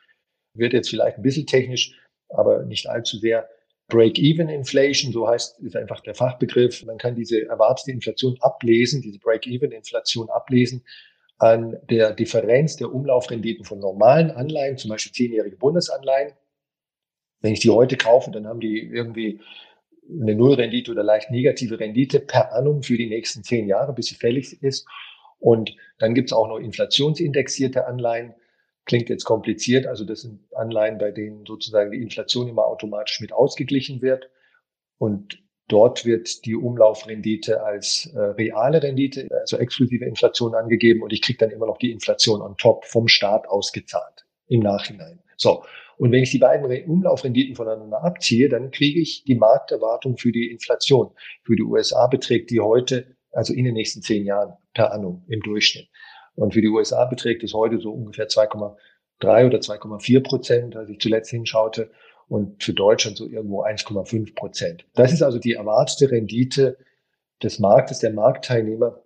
[0.54, 3.48] wird jetzt vielleicht ein bisschen technisch, aber nicht allzu sehr
[3.88, 6.84] Break-Even Inflation, so heißt, ist einfach der Fachbegriff.
[6.84, 10.84] Man kann diese erwartete Inflation ablesen, diese Break-Even Inflation ablesen
[11.38, 16.34] an der Differenz der Umlaufrenditen von normalen Anleihen, zum Beispiel zehnjährige Bundesanleihen
[17.40, 19.40] wenn ich die heute kaufe, dann haben die irgendwie
[20.08, 24.14] eine Nullrendite oder leicht negative Rendite per annum für die nächsten zehn Jahre, bis sie
[24.14, 24.86] fällig ist.
[25.38, 28.34] Und dann gibt es auch noch inflationsindexierte Anleihen.
[28.84, 29.86] Klingt jetzt kompliziert.
[29.86, 34.28] Also das sind Anleihen, bei denen sozusagen die Inflation immer automatisch mit ausgeglichen wird.
[34.98, 41.02] Und dort wird die Umlaufrendite als äh, reale Rendite, also exklusive Inflation angegeben.
[41.02, 45.20] Und ich kriege dann immer noch die Inflation on top vom Staat ausgezahlt im Nachhinein.
[45.36, 45.64] So.
[46.00, 50.50] Und wenn ich die beiden Umlaufrenditen voneinander abziehe, dann kriege ich die Markterwartung für die
[50.50, 51.10] Inflation.
[51.42, 55.42] Für die USA beträgt die heute, also in den nächsten zehn Jahren per annum im
[55.42, 55.90] Durchschnitt.
[56.36, 61.00] Und für die USA beträgt es heute so ungefähr 2,3 oder 2,4 Prozent, als ich
[61.00, 61.90] zuletzt hinschaute.
[62.28, 64.86] Und für Deutschland so irgendwo 1,5 Prozent.
[64.94, 66.78] Das ist also die erwartete Rendite
[67.42, 69.02] des Marktes, der Marktteilnehmer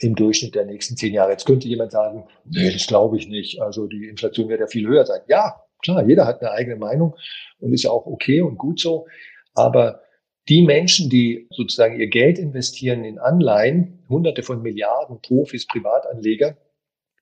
[0.00, 1.32] im Durchschnitt der nächsten zehn Jahre.
[1.32, 3.60] Jetzt könnte jemand sagen, nee, das glaube ich nicht.
[3.60, 5.20] Also die Inflation wird ja viel höher sein.
[5.26, 7.16] Ja, klar, jeder hat eine eigene Meinung
[7.58, 9.06] und ist ja auch okay und gut so.
[9.54, 10.02] Aber
[10.48, 16.56] die Menschen, die sozusagen ihr Geld investieren in Anleihen, hunderte von Milliarden Profis, Privatanleger,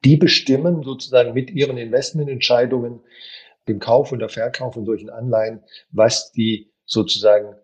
[0.05, 3.01] die bestimmen sozusagen mit ihren Investmententscheidungen,
[3.67, 7.57] dem Kauf und der Verkauf von solchen Anleihen, was die sozusagen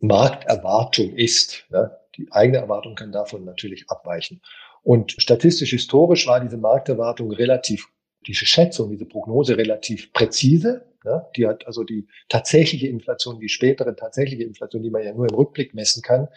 [0.00, 1.66] Markterwartung ist.
[1.70, 1.90] Ne?
[2.16, 4.40] Die eigene Erwartung kann davon natürlich abweichen.
[4.82, 7.88] Und statistisch historisch war diese Markterwartung relativ,
[8.28, 10.86] diese Schätzung, diese Prognose relativ präzise.
[11.04, 15.28] Ja, die hat also die tatsächliche Inflation, die spätere tatsächliche Inflation, die man ja nur
[15.28, 16.28] im Rückblick messen kann,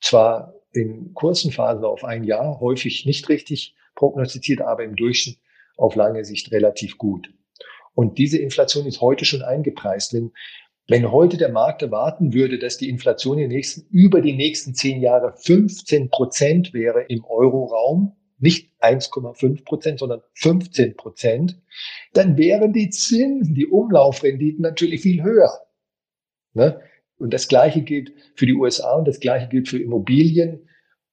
[0.00, 5.38] zwar in kurzen Phasen auf ein Jahr häufig nicht richtig prognostiziert, aber im Durchschnitt
[5.76, 7.32] auf lange Sicht relativ gut.
[7.94, 10.12] Und diese Inflation ist heute schon eingepreist.
[10.12, 10.32] Wenn
[10.88, 15.00] wenn heute der Markt erwarten würde, dass die Inflation in nächsten, über die nächsten zehn
[15.00, 21.60] Jahre 15 Prozent wäre im Euroraum, nicht 1,5 Prozent, sondern 15 Prozent,
[22.12, 25.50] dann wären die Zinsen, die Umlaufrenditen natürlich viel höher.
[26.54, 26.80] Ne?
[27.18, 30.68] Und das Gleiche gilt für die USA und das Gleiche gilt für Immobilien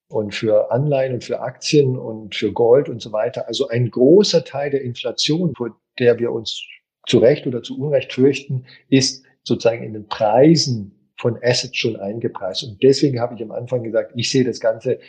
[0.07, 3.47] und für Anleihen und für Aktien und für Gold und so weiter.
[3.47, 6.67] Also ein großer Teil der Inflation, vor der wir uns
[7.07, 12.63] zu Recht oder zu Unrecht fürchten, ist sozusagen in den Preisen von Assets schon eingepreist.
[12.63, 14.99] Und deswegen habe ich am Anfang gesagt, ich sehe das Ganze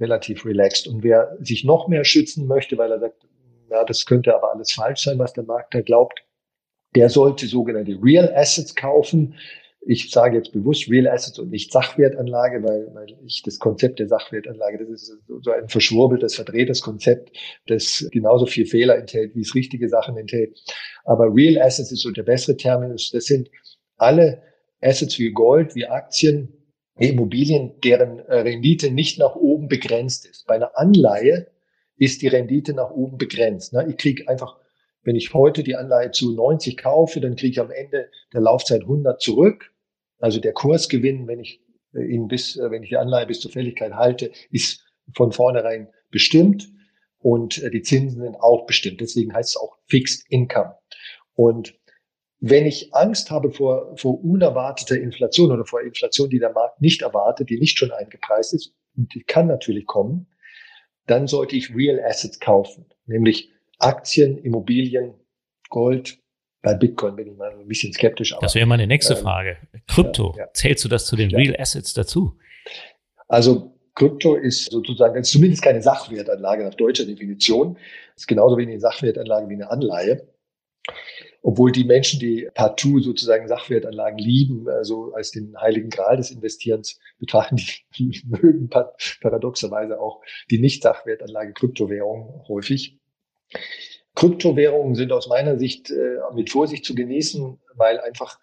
[0.00, 0.88] relativ relaxed.
[0.88, 3.26] Und wer sich noch mehr schützen möchte, weil er sagt,
[3.70, 6.22] ja, das könnte aber alles falsch sein, was der Markt da glaubt,
[6.94, 9.34] der sollte sogenannte Real Assets kaufen.
[9.80, 14.08] Ich sage jetzt bewusst Real Assets und nicht Sachwertanlage, weil, weil ich das Konzept der
[14.08, 19.54] Sachwertanlage, das ist so ein verschwurbeltes, verdrehtes Konzept, das genauso viel Fehler enthält, wie es
[19.54, 20.58] richtige Sachen enthält.
[21.04, 23.10] Aber Real Assets ist so der bessere Terminus.
[23.10, 23.50] Das sind
[23.96, 24.42] alle
[24.80, 26.55] Assets wie Gold, wie Aktien,
[26.98, 30.46] Immobilien, deren äh, Rendite nicht nach oben begrenzt ist.
[30.46, 31.48] Bei einer Anleihe
[31.96, 33.72] ist die Rendite nach oben begrenzt.
[33.72, 33.86] Ne?
[33.88, 34.58] Ich kriege einfach,
[35.02, 38.82] wenn ich heute die Anleihe zu 90 kaufe, dann kriege ich am Ende der Laufzeit
[38.82, 39.72] 100 zurück.
[40.18, 41.60] Also der Kursgewinn, wenn ich
[41.94, 45.88] äh, ihn bis, äh, wenn ich die Anleihe bis zur Fälligkeit halte, ist von vornherein
[46.10, 46.68] bestimmt
[47.18, 49.00] und die Zinsen sind auch bestimmt.
[49.00, 50.76] Deswegen heißt es auch Fixed Income.
[51.34, 51.74] Und
[52.40, 57.02] wenn ich Angst habe vor, vor unerwarteter Inflation oder vor Inflation, die der Markt nicht
[57.02, 60.26] erwartet, die nicht schon eingepreist ist, und die kann natürlich kommen,
[61.06, 65.14] dann sollte ich Real Assets kaufen, nämlich Aktien, Immobilien,
[65.68, 66.18] Gold,
[66.62, 68.32] bei Bitcoin bin ich mal ein bisschen skeptisch.
[68.32, 69.56] Aber, das wäre meine nächste ähm, Frage.
[69.86, 70.52] Krypto, ja, ja.
[70.52, 71.38] zählst du das zu den ja.
[71.38, 72.36] Real Assets dazu?
[73.28, 77.78] Also Krypto ist sozusagen ist zumindest keine Sachwertanlage nach deutscher Definition.
[78.16, 80.26] Ist genauso wenig eine Sachwertanlage wie eine Anleihe.
[81.42, 86.98] Obwohl die Menschen, die partout sozusagen Sachwertanlagen lieben, also als den heiligen Gral des Investierens
[87.18, 87.56] betrachten,
[87.98, 88.68] die mögen
[89.20, 92.98] paradoxerweise auch die Nicht-Sachwertanlage Kryptowährungen häufig.
[94.14, 98.38] Kryptowährungen sind aus meiner Sicht äh, mit Vorsicht zu genießen, weil einfach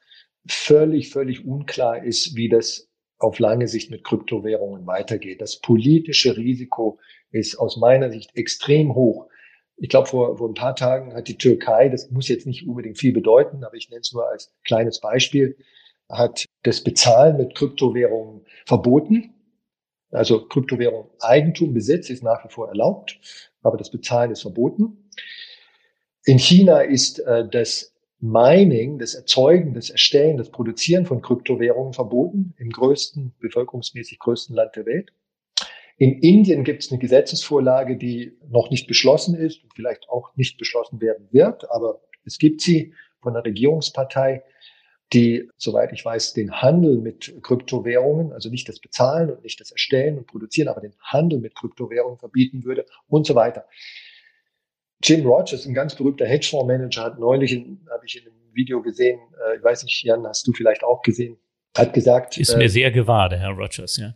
[0.47, 5.41] völlig, völlig unklar ist, wie das auf lange Sicht mit Kryptowährungen weitergeht.
[5.41, 6.99] Das politische Risiko
[7.32, 9.27] ist aus meiner Sicht extrem hoch.
[9.77, 12.97] Ich glaube, vor, vor ein paar Tagen hat die Türkei, das muss jetzt nicht unbedingt
[12.97, 15.57] viel bedeuten, aber ich nenne es nur als kleines Beispiel,
[16.09, 19.33] hat das Bezahlen mit Kryptowährungen verboten.
[20.12, 23.19] Also Kryptowährung Eigentum, Besitz ist nach wie vor erlaubt,
[23.63, 25.09] aber das Bezahlen ist verboten.
[26.25, 32.53] In China ist äh, das Mining, das Erzeugen, das Erstellen, das Produzieren von Kryptowährungen verboten,
[32.57, 35.12] im größten, bevölkerungsmäßig größten Land der Welt.
[35.97, 40.58] In Indien gibt es eine Gesetzesvorlage, die noch nicht beschlossen ist und vielleicht auch nicht
[40.58, 44.43] beschlossen werden wird, aber es gibt sie von der Regierungspartei,
[45.13, 49.71] die, soweit ich weiß, den Handel mit Kryptowährungen, also nicht das Bezahlen und nicht das
[49.71, 53.65] Erstellen und Produzieren, aber den Handel mit Kryptowährungen verbieten würde und so weiter.
[55.03, 59.58] Jim Rogers, ein ganz berühmter Hedgefondsmanager, hat neulich, habe ich in einem Video gesehen, äh,
[59.58, 61.38] ich weiß nicht, Jan, hast du vielleicht auch gesehen,
[61.77, 62.38] hat gesagt.
[62.38, 64.15] Ist äh, mir sehr gewahr, der Herr Rogers, ja.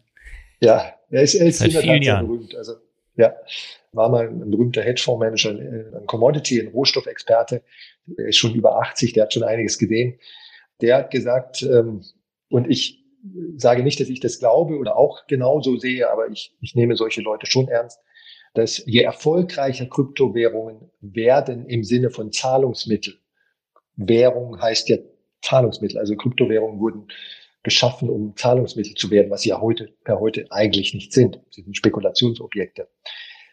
[0.60, 2.56] Ja, er ist, er ist Seit Tat sehr berühmt.
[2.56, 2.74] Also,
[3.15, 3.36] ja,
[3.93, 7.63] war mal ein berühmter Hedgefondsmanager, ein Commodity, ein Rohstoffexperte.
[8.17, 10.20] Er ist schon über 80, der hat schon einiges gesehen.
[10.82, 12.04] Der hat gesagt, ähm,
[12.50, 13.04] und ich
[13.56, 17.22] sage nicht, dass ich das glaube oder auch genauso sehe, aber ich, ich nehme solche
[17.22, 18.00] Leute schon ernst
[18.58, 23.20] dass je erfolgreicher Kryptowährungen werden im Sinne von Zahlungsmittel,
[23.96, 24.98] Währung heißt ja
[25.43, 27.08] Zahlungsmittel, also Kryptowährungen wurden
[27.63, 31.41] geschaffen, um Zahlungsmittel zu werden, was sie ja heute per heute eigentlich nicht sind.
[31.52, 32.88] Sie sind Spekulationsobjekte.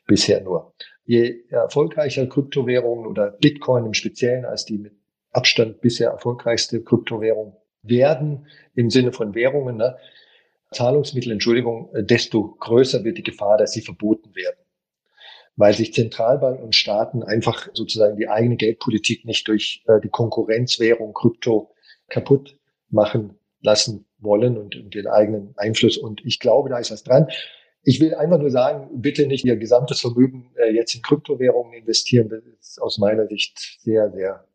[0.07, 0.75] bisher nur.
[1.07, 4.93] Je erfolgreicher Kryptowährungen oder Bitcoin im Speziellen als die mit
[5.33, 9.97] Abstand bisher erfolgreichste Kryptowährung werden im Sinne von Währungen, ne,
[10.73, 14.59] Zahlungsmittel, Entschuldigung, desto größer wird die Gefahr, dass sie verboten werden.
[15.57, 21.15] Weil sich Zentralbanken und Staaten einfach sozusagen die eigene Geldpolitik nicht durch äh, die Konkurrenzwährung
[21.15, 21.75] Krypto
[22.09, 22.59] kaputt
[22.91, 25.97] machen lassen wollen und, und den eigenen Einfluss.
[25.97, 27.29] Und ich glaube, da ist was dran.
[27.83, 32.29] Ich will einfach nur sagen, bitte nicht Ihr gesamtes Vermögen äh, jetzt in Kryptowährungen investieren.
[32.29, 34.47] Das ist aus meiner Sicht sehr, sehr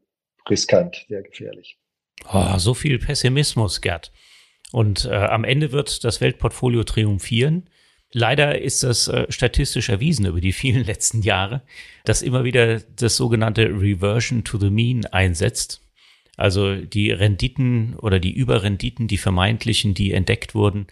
[0.50, 1.78] riskant, sehr gefährlich.
[2.32, 4.12] Oh, so viel Pessimismus, Gerd.
[4.72, 7.69] Und äh, am Ende wird das Weltportfolio triumphieren.
[8.12, 11.63] Leider ist das äh, statistisch erwiesen über die vielen letzten Jahre,
[12.06, 15.82] dass immer wieder das sogenannte Reversion to the Mean einsetzt.
[16.39, 20.88] Also die Renditen oder die Überrenditen, die vermeintlichen, die entdeckt wurden,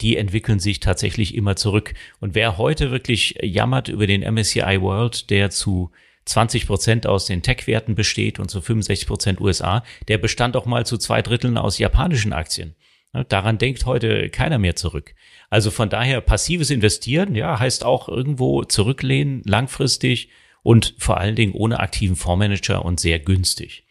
[0.00, 1.94] die entwickeln sich tatsächlich immer zurück.
[2.18, 5.92] Und wer heute wirklich jammert über den MSCI World, der zu
[6.24, 10.84] 20 Prozent aus den Tech-Werten besteht und zu 65 Prozent USA, der bestand auch mal
[10.84, 12.74] zu zwei Dritteln aus japanischen Aktien.
[13.28, 15.14] Daran denkt heute keiner mehr zurück.
[15.48, 20.30] Also von daher passives Investieren, ja, heißt auch irgendwo zurücklehnen, langfristig
[20.64, 23.84] und vor allen Dingen ohne aktiven Fondsmanager und sehr günstig.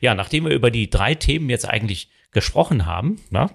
[0.00, 3.50] Ja, nachdem wir über die drei Themen jetzt eigentlich gesprochen haben, na,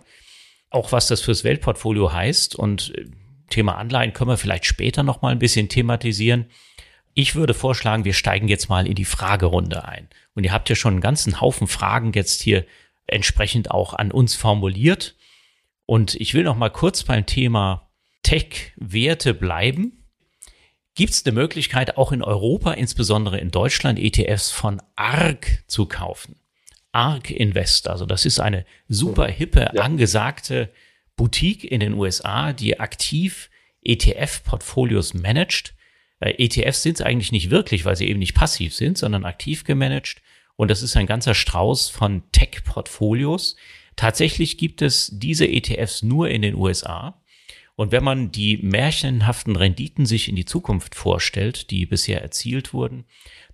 [0.69, 3.06] auch was das fürs Weltportfolio heißt und äh,
[3.50, 6.48] Thema Anleihen können wir vielleicht später noch mal ein bisschen thematisieren.
[7.13, 10.10] Ich würde vorschlagen, wir steigen jetzt mal in die Fragerunde ein.
[10.34, 12.65] Und ihr habt ja schon einen ganzen Haufen Fragen jetzt hier
[13.06, 15.15] entsprechend auch an uns formuliert.
[15.86, 17.91] Und ich will noch mal kurz beim Thema
[18.24, 20.03] Tech-Werte bleiben.
[20.95, 26.36] Gibt es eine Möglichkeit, auch in Europa, insbesondere in Deutschland, ETFs von ARK zu kaufen?
[26.91, 29.82] ARK Invest, also das ist eine super hippe, ja.
[29.82, 30.69] angesagte
[31.15, 33.49] Boutique in den USA, die aktiv
[33.84, 35.73] ETF-Portfolios managt.
[36.19, 39.63] Äh, ETFs sind es eigentlich nicht wirklich, weil sie eben nicht passiv sind, sondern aktiv
[39.63, 40.21] gemanagt.
[40.56, 43.56] Und das ist ein ganzer Strauß von Tech-Portfolios.
[43.95, 47.21] Tatsächlich gibt es diese ETFs nur in den USA.
[47.76, 53.06] Und wenn man die märchenhaften Renditen sich in die Zukunft vorstellt, die bisher erzielt wurden,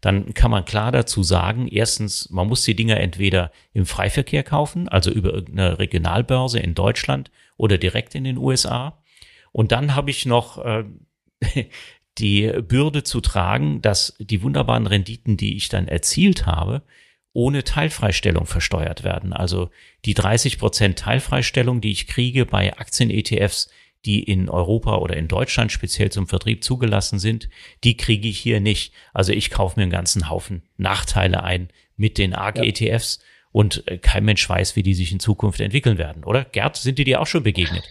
[0.01, 4.89] dann kann man klar dazu sagen, erstens, man muss die Dinger entweder im Freiverkehr kaufen,
[4.89, 9.01] also über irgendeine Regionalbörse in Deutschland oder direkt in den USA.
[9.51, 10.83] Und dann habe ich noch äh,
[12.17, 16.83] die Bürde zu tragen, dass die wunderbaren Renditen, die ich dann erzielt habe,
[17.31, 19.31] ohne Teilfreistellung versteuert werden.
[19.31, 19.69] Also
[20.03, 23.69] die 30 Prozent Teilfreistellung, die ich kriege bei Aktien-ETFs,
[24.05, 27.49] die in Europa oder in Deutschland speziell zum Vertrieb zugelassen sind,
[27.83, 28.93] die kriege ich hier nicht.
[29.13, 33.25] Also ich kaufe mir einen ganzen Haufen Nachteile ein mit den ARG-ETFs ja.
[33.51, 36.45] und äh, kein Mensch weiß, wie die sich in Zukunft entwickeln werden, oder?
[36.45, 37.83] Gerd, sind die dir auch schon begegnet?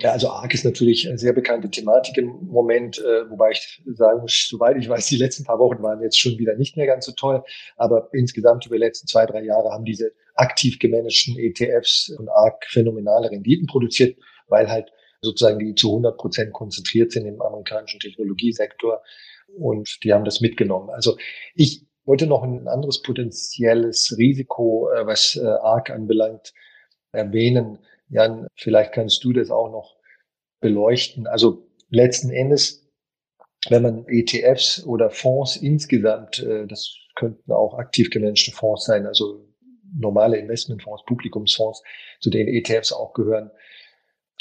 [0.00, 4.22] Ja, also ARC ist natürlich eine sehr bekannte Thematik im Moment, äh, wobei ich sagen
[4.22, 7.04] muss, soweit ich weiß, die letzten paar Wochen waren jetzt schon wieder nicht mehr ganz
[7.04, 7.44] so toll.
[7.76, 12.64] Aber insgesamt über die letzten zwei, drei Jahre haben diese aktiv gemanagten ETFs und ARC
[12.66, 14.90] phänomenale Renditen produziert, weil halt
[15.22, 19.02] sozusagen die zu 100 Prozent konzentriert sind im amerikanischen Technologiesektor
[19.58, 20.90] und die haben das mitgenommen.
[20.90, 21.16] Also
[21.54, 26.52] ich wollte noch ein anderes potenzielles Risiko, äh, was äh, ARC anbelangt,
[27.12, 27.78] erwähnen
[28.10, 29.96] Jan, vielleicht kannst du das auch noch
[30.60, 31.26] beleuchten.
[31.26, 32.88] Also letzten Endes,
[33.68, 39.46] wenn man ETFs oder Fonds insgesamt, äh, das könnten auch aktiv gemanagte Fonds sein, also
[39.96, 41.82] normale Investmentfonds, Publikumsfonds,
[42.20, 43.50] zu denen ETFs auch gehören,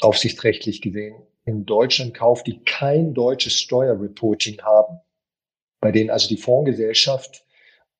[0.02, 5.00] aufsichtsrechtlich gesehen, in Deutschland kauft, die kein deutsches Steuerreporting haben,
[5.82, 7.46] bei denen also die Fondsgesellschaft,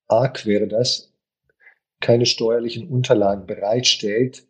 [0.08, 1.12] ARC wäre das,
[2.00, 4.46] keine steuerlichen Unterlagen bereitstellt,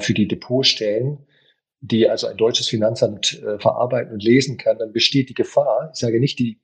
[0.00, 1.26] für die Depotstellen,
[1.80, 6.00] die also ein deutsches Finanzamt äh, verarbeiten und lesen kann, dann besteht die Gefahr, ich
[6.00, 6.60] sage nicht die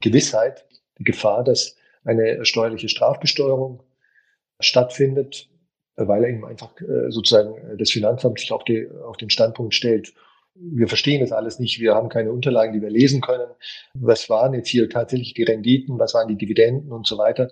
[0.00, 0.66] Gewissheit,
[0.98, 3.82] die Gefahr, dass eine steuerliche Strafbesteuerung
[4.60, 5.48] stattfindet,
[5.96, 10.12] weil eben einfach äh, sozusagen äh, das Finanzamt sich auf, die, auf den Standpunkt stellt,
[10.54, 13.48] wir verstehen das alles nicht, wir haben keine Unterlagen, die wir lesen können.
[13.94, 17.50] Was waren jetzt hier tatsächlich die Renditen, was waren die Dividenden und so weiter.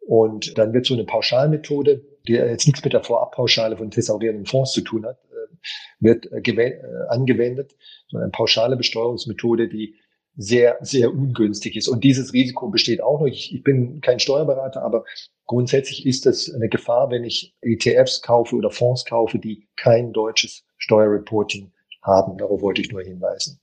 [0.00, 4.72] Und dann wird so eine Pauschalmethode, die jetzt nichts mit der Vorabpauschale von thesaurierenden Fonds
[4.72, 5.56] zu tun hat, äh,
[6.00, 7.74] wird äh, äh, angewendet,
[8.08, 9.94] sondern eine pauschale Besteuerungsmethode, die
[10.36, 11.88] sehr, sehr ungünstig ist.
[11.88, 13.26] Und dieses Risiko besteht auch noch.
[13.26, 15.04] Ich, ich bin kein Steuerberater, aber
[15.46, 20.64] grundsätzlich ist das eine Gefahr, wenn ich ETFs kaufe oder Fonds kaufe, die kein deutsches
[20.78, 21.72] Steuerreporting
[22.02, 22.38] haben.
[22.38, 23.60] Darauf wollte ich nur hinweisen.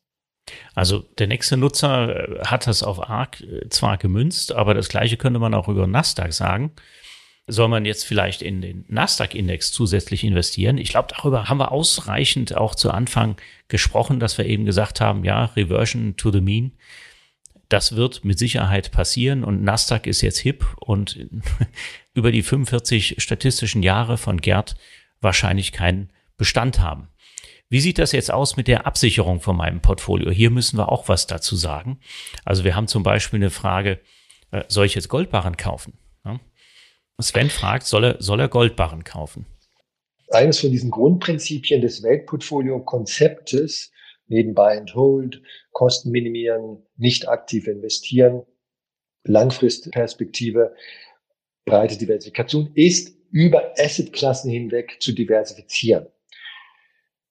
[0.73, 5.17] Also der nächste Nutzer äh, hat das auf ARC äh, zwar gemünzt, aber das gleiche
[5.17, 6.71] könnte man auch über Nasdaq sagen.
[7.51, 10.77] Soll man jetzt vielleicht in den Nasdaq-Index zusätzlich investieren?
[10.77, 13.37] Ich glaube, darüber haben wir ausreichend auch zu Anfang
[13.67, 16.73] gesprochen, dass wir eben gesagt haben, ja, Reversion to the Mean.
[17.67, 21.19] das wird mit Sicherheit passieren und Nasdaq ist jetzt hip und
[22.13, 24.75] über die 45 statistischen Jahre von Gerd
[25.21, 27.09] wahrscheinlich keinen Bestand haben.
[27.69, 30.31] Wie sieht das jetzt aus mit der Absicherung von meinem Portfolio?
[30.31, 31.99] Hier müssen wir auch was dazu sagen.
[32.45, 33.99] Also wir haben zum Beispiel eine Frage,
[34.51, 35.93] äh, soll ich jetzt Goldbarren kaufen?
[37.21, 39.45] Sven fragt, soll er, soll er Goldbarren kaufen?
[40.31, 43.91] Eines von diesen Grundprinzipien des Weltportfolio-Konzeptes,
[44.27, 45.41] neben Buy and Hold,
[45.71, 48.43] Kosten minimieren, nicht aktiv investieren,
[49.23, 50.73] Langfristperspektive,
[51.65, 56.07] breite Diversifikation, ist über Assetklassen hinweg zu diversifizieren.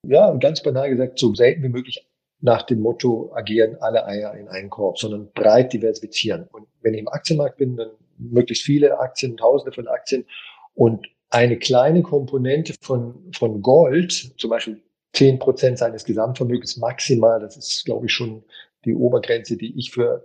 [0.06, 2.06] Ja, ganz banal gesagt, so selten wie möglich
[2.40, 6.46] nach dem Motto agieren alle Eier in einen Korb, sondern breit diversifizieren.
[6.52, 10.26] Und wenn ich im Aktienmarkt bin, dann möglichst viele Aktien, tausende von Aktien
[10.74, 17.56] und eine kleine Komponente von, von Gold, zum Beispiel zehn Prozent seines Gesamtvermögens maximal, das
[17.56, 18.44] ist, glaube ich, schon
[18.84, 20.24] die Obergrenze, die ich für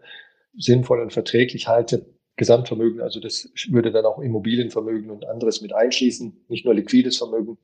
[0.58, 2.06] sinnvoll und verträglich halte.
[2.36, 7.60] Gesamtvermögen, also das würde dann auch Immobilienvermögen und anderes mit einschließen, nicht nur liquides Vermögen.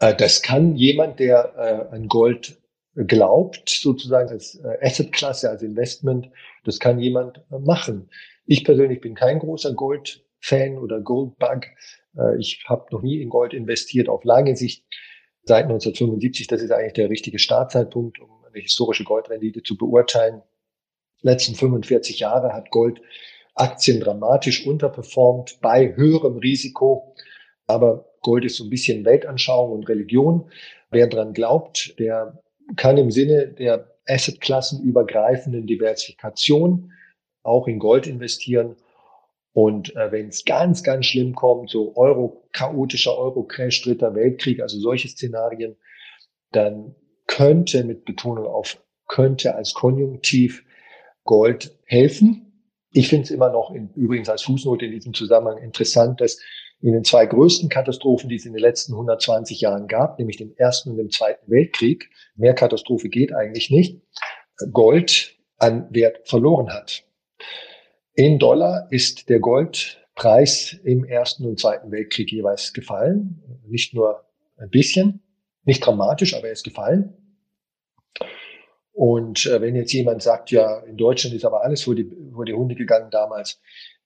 [0.00, 2.58] Äh, das kann jemand, der äh, an Gold
[2.94, 6.30] glaubt, sozusagen als äh, Assetklasse, als Investment,
[6.64, 8.10] das kann jemand machen.
[8.46, 11.66] Ich persönlich bin kein großer Gold-Fan oder Goldbug.
[12.16, 14.84] Äh, ich habe noch nie in Gold investiert auf lange Sicht.
[15.42, 20.42] Seit 1975, das ist eigentlich der richtige Startzeitpunkt, um eine historische Goldrendite zu beurteilen.
[21.22, 23.00] Letzten 45 Jahre hat Gold
[23.54, 27.14] Aktien dramatisch unterperformt bei höherem Risiko.
[27.66, 30.50] Aber Gold ist so ein bisschen Weltanschauung und Religion.
[30.90, 32.42] Wer dran glaubt, der
[32.76, 36.92] kann im Sinne der Assetklassenübergreifenden Diversifikation
[37.46, 38.76] auch in Gold investieren.
[39.52, 44.78] Und äh, wenn es ganz, ganz schlimm kommt, so Euro, chaotischer Euro-Crash, dritter Weltkrieg, also
[44.78, 45.76] solche Szenarien,
[46.52, 46.94] dann
[47.26, 48.78] könnte mit Betonung auf
[49.08, 50.64] könnte als Konjunktiv
[51.24, 52.70] Gold helfen.
[52.90, 56.40] Ich finde es immer noch in, übrigens als Fußnote in diesem Zusammenhang interessant, dass
[56.80, 60.54] in den zwei größten Katastrophen, die es in den letzten 120 Jahren gab, nämlich dem
[60.56, 64.02] Ersten und dem Zweiten Weltkrieg, mehr Katastrophe geht eigentlich nicht,
[64.72, 67.04] Gold an Wert verloren hat.
[68.14, 73.42] In Dollar ist der Goldpreis im Ersten und Zweiten Weltkrieg jeweils gefallen.
[73.66, 74.24] Nicht nur
[74.56, 75.22] ein bisschen,
[75.64, 77.14] nicht dramatisch, aber er ist gefallen.
[78.92, 82.46] Und äh, wenn jetzt jemand sagt, ja, in Deutschland ist aber alles vor die, vor
[82.46, 83.60] die Hunde gegangen damals,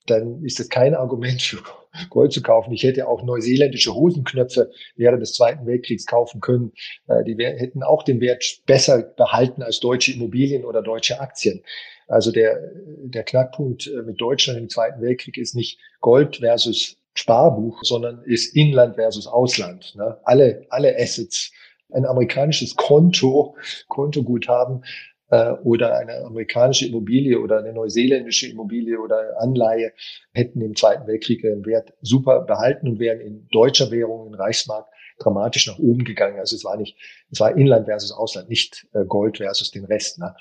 [0.07, 1.62] dann ist das kein Argument für
[2.11, 2.72] Gold zu kaufen.
[2.72, 6.72] Ich hätte auch neuseeländische Hosenknöpfe während des Zweiten Weltkriegs kaufen können.
[7.07, 11.62] Äh, die hätten auch den Wert besser behalten als deutsche Immobilien oder deutsche Aktien.
[12.11, 12.58] Also der,
[13.04, 18.56] der Knackpunkt äh, mit Deutschland im Zweiten Weltkrieg ist nicht Gold versus Sparbuch, sondern ist
[18.56, 19.94] Inland versus Ausland.
[19.96, 20.18] Ne?
[20.24, 21.52] Alle, alle Assets,
[21.92, 23.56] ein amerikanisches Konto,
[23.88, 24.84] Kontoguthaben
[25.30, 29.92] äh, oder eine amerikanische Immobilie oder eine neuseeländische Immobilie oder Anleihe
[30.32, 34.86] hätten im Zweiten Weltkrieg ihren Wert super behalten und wären in deutscher Währung, in Reichsmark,
[35.20, 36.40] dramatisch nach oben gegangen.
[36.40, 36.96] Also es war nicht,
[37.30, 40.18] es war Inland versus Ausland, nicht äh, Gold versus den Rest.
[40.18, 40.34] Ne?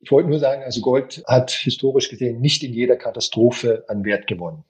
[0.00, 4.26] Ich wollte nur sagen, also Gold hat historisch gesehen nicht in jeder Katastrophe an Wert
[4.26, 4.64] gewonnen.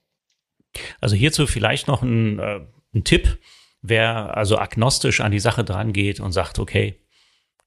[1.01, 2.61] Also hierzu vielleicht noch ein, äh,
[2.95, 3.39] ein Tipp,
[3.83, 7.01] wer also agnostisch an die Sache dran geht und sagt, okay,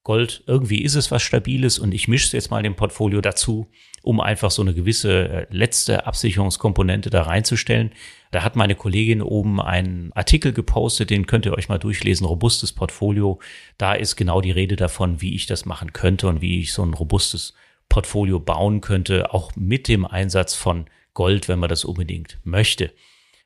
[0.09, 3.69] Gold, irgendwie ist es was Stabiles und ich mische es jetzt mal dem Portfolio dazu,
[4.01, 7.91] um einfach so eine gewisse äh, letzte Absicherungskomponente da reinzustellen.
[8.31, 12.73] Da hat meine Kollegin oben einen Artikel gepostet, den könnt ihr euch mal durchlesen, robustes
[12.73, 13.39] Portfolio.
[13.77, 16.81] Da ist genau die Rede davon, wie ich das machen könnte und wie ich so
[16.81, 17.53] ein robustes
[17.87, 22.91] Portfolio bauen könnte, auch mit dem Einsatz von Gold, wenn man das unbedingt möchte.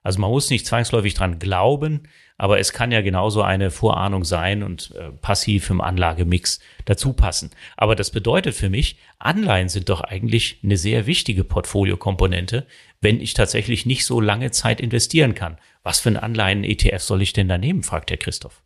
[0.01, 2.03] Also man muss nicht zwangsläufig dran glauben,
[2.37, 7.51] aber es kann ja genauso eine Vorahnung sein und äh, passiv im Anlagemix dazu passen.
[7.77, 12.65] Aber das bedeutet für mich, Anleihen sind doch eigentlich eine sehr wichtige Portfoliokomponente,
[13.01, 15.57] wenn ich tatsächlich nicht so lange Zeit investieren kann.
[15.83, 18.63] Was für ein Anleihen-ETF soll ich denn da nehmen, fragt Herr Christoph.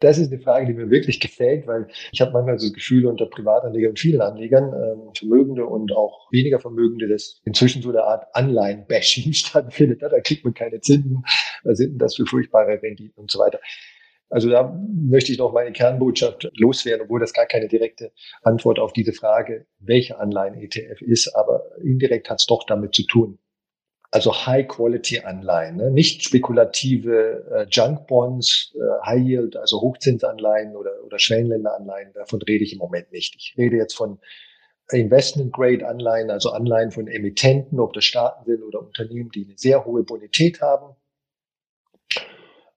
[0.00, 3.06] Das ist eine Frage, die mir wirklich gefällt, weil ich habe manchmal so das Gefühl
[3.06, 8.02] unter Privatanlegern und vielen Anlegern, ähm, Vermögende und auch weniger Vermögende, dass inzwischen so eine
[8.02, 10.02] Art Anleihen-Bashing stattfindet.
[10.02, 11.24] Da kriegt man keine Zinsen,
[11.64, 13.58] was sind denn das für furchtbare Renditen und so weiter.
[14.28, 18.92] Also da möchte ich noch meine Kernbotschaft loswerden, obwohl das gar keine direkte Antwort auf
[18.92, 23.38] diese Frage, welche Anleihen-ETF ist, aber indirekt hat es doch damit zu tun
[24.16, 25.90] also High-Quality-Anleihen, ne?
[25.90, 32.78] nicht spekulative äh, Junk-Bonds, äh, High-Yield, also Hochzinsanleihen oder, oder Schwellenländeranleihen, davon rede ich im
[32.78, 33.34] Moment nicht.
[33.36, 34.18] Ich rede jetzt von
[34.90, 40.02] Investment-Grade-Anleihen, also Anleihen von Emittenten, ob das Staaten sind oder Unternehmen, die eine sehr hohe
[40.02, 40.96] Bonität haben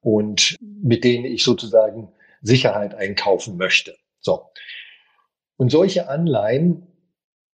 [0.01, 2.11] und mit denen ich sozusagen
[2.41, 3.95] Sicherheit einkaufen möchte.
[4.19, 4.49] So.
[5.55, 6.88] Und solche Anleihen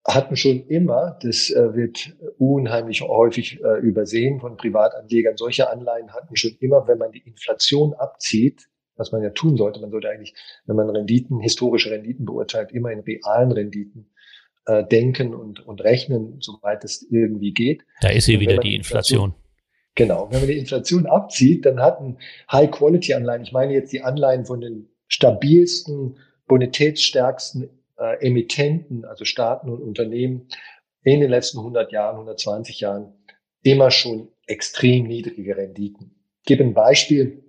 [0.07, 6.35] hatten schon immer, das äh, wird unheimlich häufig äh, übersehen von Privatanlegern, solche Anleihen hatten
[6.35, 10.35] schon immer, wenn man die Inflation abzieht, was man ja tun sollte, man sollte eigentlich,
[10.65, 14.11] wenn man Renditen, historische Renditen beurteilt, immer in realen Renditen
[14.67, 17.83] äh, denken und, und rechnen, soweit es irgendwie geht.
[18.01, 19.31] Da ist sie wieder die Inflation.
[19.31, 19.45] Inflation.
[19.95, 22.17] Genau, wenn man die Inflation abzieht, dann hatten
[22.51, 29.81] High-Quality-Anleihen, ich meine jetzt die Anleihen von den stabilsten, bonitätsstärksten äh, Emittenten, also Staaten und
[29.81, 30.47] Unternehmen
[31.03, 33.13] in den letzten 100 Jahren, 120 Jahren
[33.61, 36.15] immer schon extrem niedrige Renditen.
[36.41, 37.43] Ich gebe ein Beispiel.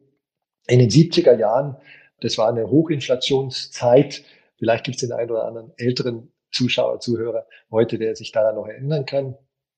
[0.69, 1.77] In den 70er Jahren,
[2.21, 4.25] das war eine Hochinflationszeit,
[4.57, 8.67] vielleicht gibt es den einen oder anderen älteren Zuschauer, Zuhörer heute, der sich daran noch
[8.67, 9.37] erinnern kann.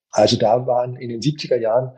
[0.09, 1.95] Also da waren in den 70er Jahren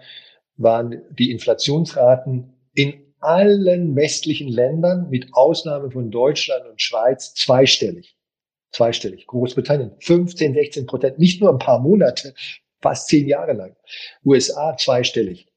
[0.57, 8.17] waren die Inflationsraten in allen westlichen Ländern mit Ausnahme von Deutschland und Schweiz zweistellig
[8.71, 9.27] zweistellig.
[9.27, 12.33] Großbritannien 15, 16 Prozent, nicht nur ein paar Monate,
[12.81, 13.75] fast zehn Jahre lang.
[14.25, 15.47] USA zweistellig,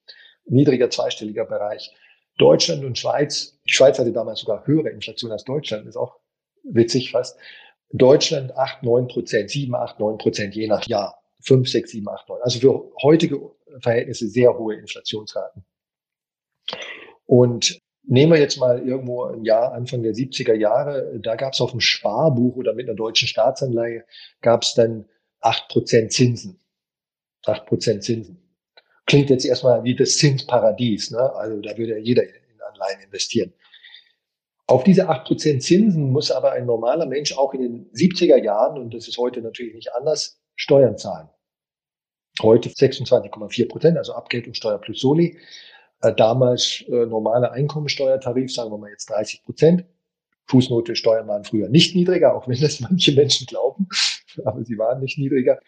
[0.46, 1.92] niedriger zweistelliger Bereich.
[2.38, 6.18] Deutschland und Schweiz, die Schweiz hatte damals sogar höhere Inflation als Deutschland, ist auch
[6.64, 7.38] witzig fast.
[7.90, 11.20] Deutschland 8, 9 Prozent, 7, 8, 9 Prozent je nach Jahr.
[11.42, 12.40] 5, 6, 7, 8, 9.
[12.42, 13.38] Also für heutige
[13.80, 15.64] Verhältnisse sehr hohe Inflationsraten.
[17.26, 21.60] Und Nehmen wir jetzt mal irgendwo im Jahr Anfang der 70er Jahre, da gab es
[21.60, 24.04] auf dem Sparbuch oder mit einer deutschen Staatsanleihe
[24.42, 25.06] gab es dann
[25.40, 26.60] acht Prozent Zinsen.
[27.46, 28.38] acht Prozent Zinsen.
[29.06, 31.10] Klingt jetzt erstmal wie das Zinsparadies.
[31.10, 31.18] Ne?
[31.34, 33.52] Also da würde ja jeder in Anleihen investieren.
[34.66, 38.80] Auf diese acht Prozent Zinsen muss aber ein normaler Mensch auch in den 70er Jahren,
[38.80, 41.28] und das ist heute natürlich nicht anders, Steuern zahlen.
[42.40, 45.38] Heute 26,4 Prozent, also Abgeltungssteuer plus Soli
[46.12, 49.84] damals äh, normale Einkommensteuertarif, sagen wir mal jetzt 30 Prozent.
[50.46, 53.88] Fußnote, Steuern waren früher nicht niedriger, auch wenn das manche Menschen glauben,
[54.44, 55.58] aber sie waren nicht niedriger.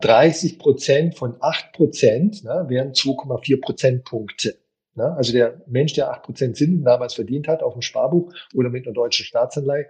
[0.00, 4.56] 30 Prozent von 8 Prozent ne, wären 2,4 Prozentpunkte.
[4.94, 5.12] Ne?
[5.16, 8.86] Also der Mensch, der 8 Prozent Zinsen damals verdient hat auf dem Sparbuch oder mit
[8.86, 9.86] einer deutschen Staatsanleihe,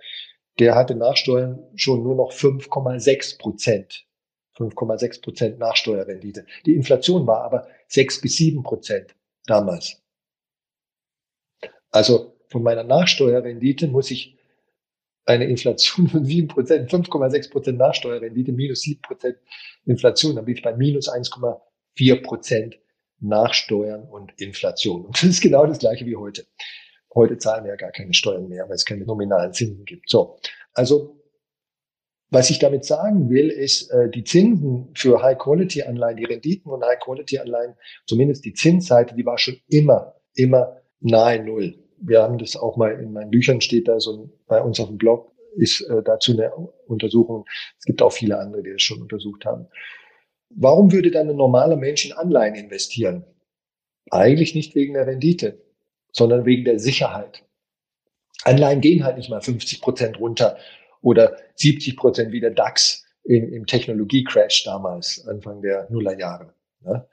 [0.58, 4.06] der hatte Nachsteuern schon nur noch 5,6 Prozent.
[4.56, 6.46] 5,6 Prozent Nachsteuerrendite.
[6.66, 9.14] Die Inflation war aber 6 bis 7 Prozent
[9.48, 10.02] damals.
[11.90, 14.36] Also von meiner Nachsteuerrendite muss ich
[15.24, 19.36] eine Inflation von 7%, 5,6% Nachsteuerrendite, minus 7%
[19.84, 22.74] Inflation, dann bin ich bei minus 1,4%
[23.20, 25.04] Nachsteuern und Inflation.
[25.04, 26.46] Und das ist genau das gleiche wie heute.
[27.14, 30.08] Heute zahlen wir ja gar keine Steuern mehr, weil es keine nominalen Zinsen gibt.
[30.08, 30.38] So,
[30.72, 31.17] also
[32.30, 37.74] was ich damit sagen will, ist, äh, die Zinsen für High-Quality-Anleihen, die Renditen von High-Quality-Anleihen,
[38.06, 41.74] zumindest die Zinsseite, die war schon immer, immer nahe Null.
[42.00, 44.98] Wir haben das auch mal in meinen Büchern steht da so bei uns auf dem
[44.98, 46.52] Blog ist äh, dazu eine
[46.86, 47.44] Untersuchung.
[47.78, 49.66] Es gibt auch viele andere, die das schon untersucht haben.
[50.50, 53.24] Warum würde dann ein normaler Mensch in Anleihen investieren?
[54.10, 55.60] Eigentlich nicht wegen der Rendite,
[56.12, 57.44] sondern wegen der Sicherheit.
[58.44, 60.56] Anleihen gehen halt nicht mal 50 Prozent runter
[61.02, 66.52] oder 70 Prozent wie der DAX im, im Technologiecrash damals, Anfang der Nullerjahre.
[66.80, 67.06] Ne?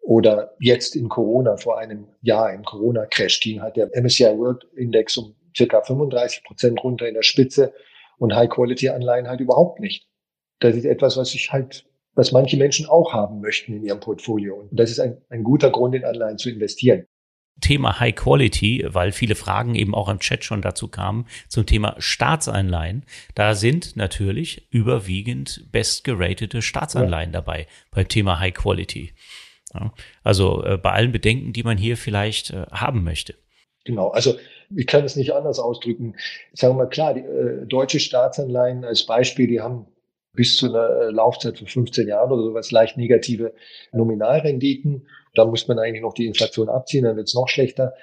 [0.00, 5.16] Oder jetzt in Corona, vor einem Jahr im Corona-Crash ging halt der MSCI World Index
[5.16, 7.72] um circa 35 Prozent runter in der Spitze
[8.18, 10.06] und High-Quality-Anleihen halt überhaupt nicht.
[10.60, 14.56] Das ist etwas, was ich halt, was manche Menschen auch haben möchten in ihrem Portfolio.
[14.56, 17.06] Und das ist ein, ein guter Grund, in Anleihen zu investieren.
[17.60, 21.94] Thema High Quality, weil viele Fragen eben auch im Chat schon dazu kamen, zum Thema
[21.98, 23.04] Staatsanleihen.
[23.34, 27.40] Da sind natürlich überwiegend bestgeratete Staatsanleihen ja.
[27.40, 29.12] dabei beim Thema High Quality.
[29.72, 29.92] Ja,
[30.22, 33.34] also äh, bei allen Bedenken, die man hier vielleicht äh, haben möchte.
[33.84, 34.36] Genau, also
[34.74, 36.14] ich kann es nicht anders ausdrücken.
[36.52, 39.86] Sagen wir mal klar, die äh, deutsche Staatsanleihen als Beispiel, die haben
[40.32, 43.54] bis zu einer Laufzeit von 15 Jahren oder sowas leicht negative
[43.92, 45.06] Nominalrenditen.
[45.34, 47.94] Da muss man eigentlich noch die Inflation abziehen, dann wird es noch schlechter.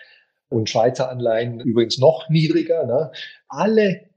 [0.49, 2.86] Und Schweizer Anleihen übrigens noch niedriger.
[2.86, 3.11] Ne?
[3.47, 4.09] Alle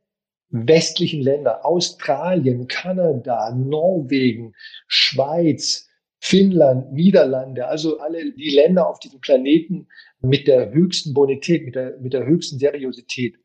[0.50, 4.54] westlichen Länder, Australien, Kanada, Norwegen,
[4.86, 5.88] Schweiz,
[6.20, 9.88] Finnland, Niederlande, also alle die Länder auf diesem Planeten
[10.20, 13.36] mit der höchsten Bonität, mit der, mit der höchsten Seriosität,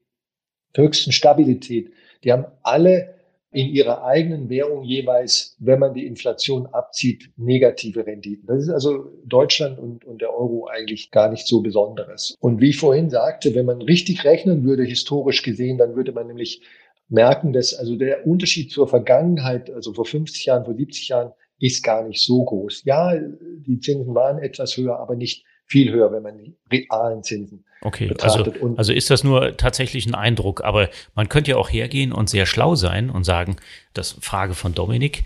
[0.75, 1.91] höchsten Stabilität,
[2.23, 3.18] die haben alle
[3.51, 8.45] in ihrer eigenen Währung jeweils, wenn man die Inflation abzieht, negative Renditen.
[8.47, 12.35] Das ist also Deutschland und, und der Euro eigentlich gar nicht so Besonderes.
[12.39, 16.27] Und wie ich vorhin sagte, wenn man richtig rechnen würde, historisch gesehen, dann würde man
[16.27, 16.61] nämlich
[17.07, 21.83] merken, dass also der Unterschied zur Vergangenheit, also vor 50 Jahren, vor 70 Jahren, ist
[21.83, 22.83] gar nicht so groß.
[22.85, 27.63] Ja, die Zinsen waren etwas höher, aber nicht viel höher, wenn man die realen Zinsen
[27.81, 28.55] okay, betrachtet.
[28.55, 32.29] Also, also ist das nur tatsächlich ein Eindruck, aber man könnte ja auch hergehen und
[32.29, 33.55] sehr schlau sein und sagen,
[33.93, 35.23] das Frage von Dominik,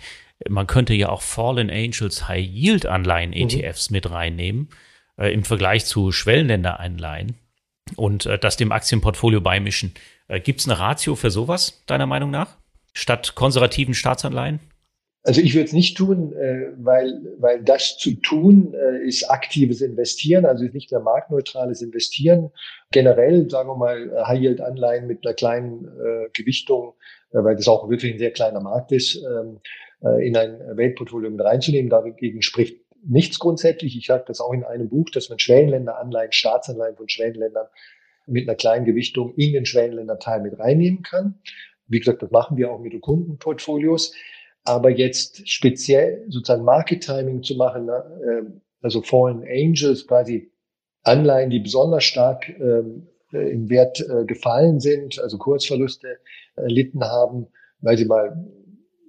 [0.48, 3.94] man könnte ja auch Fallen Angels High Yield Anleihen ETFs mhm.
[3.94, 4.68] mit reinnehmen
[5.16, 7.36] äh, im Vergleich zu Schwellenländeranleihen
[7.96, 9.94] und äh, das dem Aktienportfolio beimischen.
[10.28, 12.56] Äh, Gibt es eine Ratio für sowas, deiner Meinung nach?
[12.92, 14.60] Statt konservativen Staatsanleihen?
[15.26, 19.80] Also ich würde es nicht tun, äh, weil, weil das zu tun äh, ist aktives
[19.80, 22.50] Investieren, also ist nicht mehr marktneutrales Investieren.
[22.92, 26.92] Generell, sagen wir mal, High-Yield-Anleihen mit einer kleinen äh, Gewichtung,
[27.32, 29.60] äh, weil das auch wirklich ein sehr kleiner Markt ist, ähm,
[30.02, 31.88] äh, in ein Weltportfolio mit reinzunehmen.
[31.88, 33.96] Dagegen spricht nichts grundsätzlich.
[33.96, 37.66] Ich sage das auch in einem Buch, dass man Schwellenländeranleihen, Staatsanleihen von Schwellenländern
[38.26, 41.40] mit einer kleinen Gewichtung in den Schwellenländerteil mit reinnehmen kann.
[41.86, 44.14] Wie gesagt, das machen wir auch mit den Kundenportfolios.
[44.64, 50.50] Aber jetzt speziell sozusagen Market Timing zu machen, ne, ähm, also Fallen Angels, quasi
[51.02, 56.18] Anleihen, die besonders stark ähm, äh, im Wert äh, gefallen sind, also Kursverluste
[56.56, 57.46] erlitten haben,
[57.80, 58.46] weil sie mal,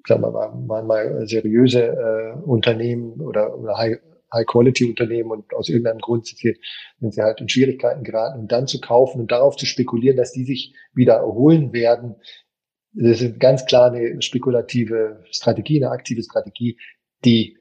[0.05, 3.97] sagen wir mal, mal seriöse äh, Unternehmen oder, oder High,
[4.33, 6.57] High-Quality-Unternehmen und aus irgendeinem Grund sind sie,
[6.99, 10.33] sind sie halt in Schwierigkeiten geraten und dann zu kaufen und darauf zu spekulieren, dass
[10.33, 12.15] die sich wieder erholen werden,
[12.95, 16.77] das ist ganz klar eine spekulative Strategie, eine aktive Strategie,
[17.23, 17.57] die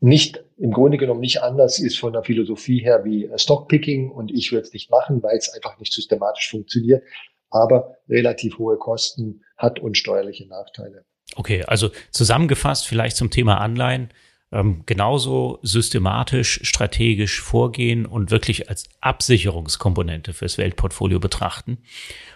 [0.00, 4.10] nicht im Grunde genommen nicht anders ist von der Philosophie her wie Stockpicking.
[4.10, 7.04] Und ich würde es nicht machen, weil es einfach nicht systematisch funktioniert,
[7.50, 11.04] aber relativ hohe Kosten hat und steuerliche Nachteile.
[11.36, 14.08] Okay, also zusammengefasst vielleicht zum Thema Anleihen
[14.52, 21.78] ähm, genauso systematisch, strategisch vorgehen und wirklich als Absicherungskomponente fürs Weltportfolio betrachten.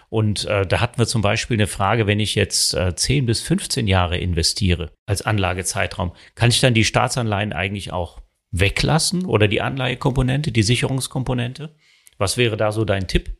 [0.09, 3.41] Und äh, da hatten wir zum Beispiel eine Frage, wenn ich jetzt äh, 10 bis
[3.41, 9.61] 15 Jahre investiere als Anlagezeitraum, kann ich dann die Staatsanleihen eigentlich auch weglassen oder die
[9.61, 11.75] Anleihekomponente, die Sicherungskomponente?
[12.17, 13.31] Was wäre da so dein Tipp?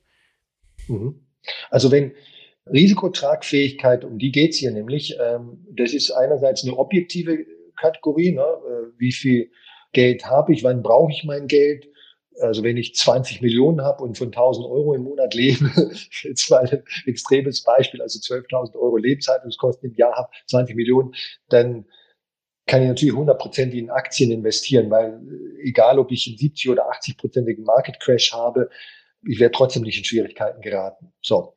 [0.88, 1.26] Mhm.
[1.70, 2.14] Also wenn
[2.68, 7.46] Risikotragfähigkeit, um die geht's hier nämlich, ähm, das ist einerseits eine objektive
[7.76, 8.42] Kategorie, ne?
[8.42, 9.52] Äh, wie viel
[9.94, 11.88] Geld habe ich, wann brauche ich mein Geld.
[12.42, 15.72] Also wenn ich 20 Millionen habe und von 1000 Euro im Monat lebe,
[16.24, 21.14] jetzt mal ein extremes Beispiel, also 12.000 Euro Lebenshaltungskosten im Jahr habe, 20 Millionen,
[21.48, 21.86] dann
[22.68, 26.90] kann ich natürlich 100% in Aktien investieren, weil äh, egal, ob ich einen 70 oder
[26.92, 28.70] 80-prozentigen Market Crash habe,
[29.28, 31.14] ich werde trotzdem nicht in Schwierigkeiten geraten.
[31.22, 31.56] So.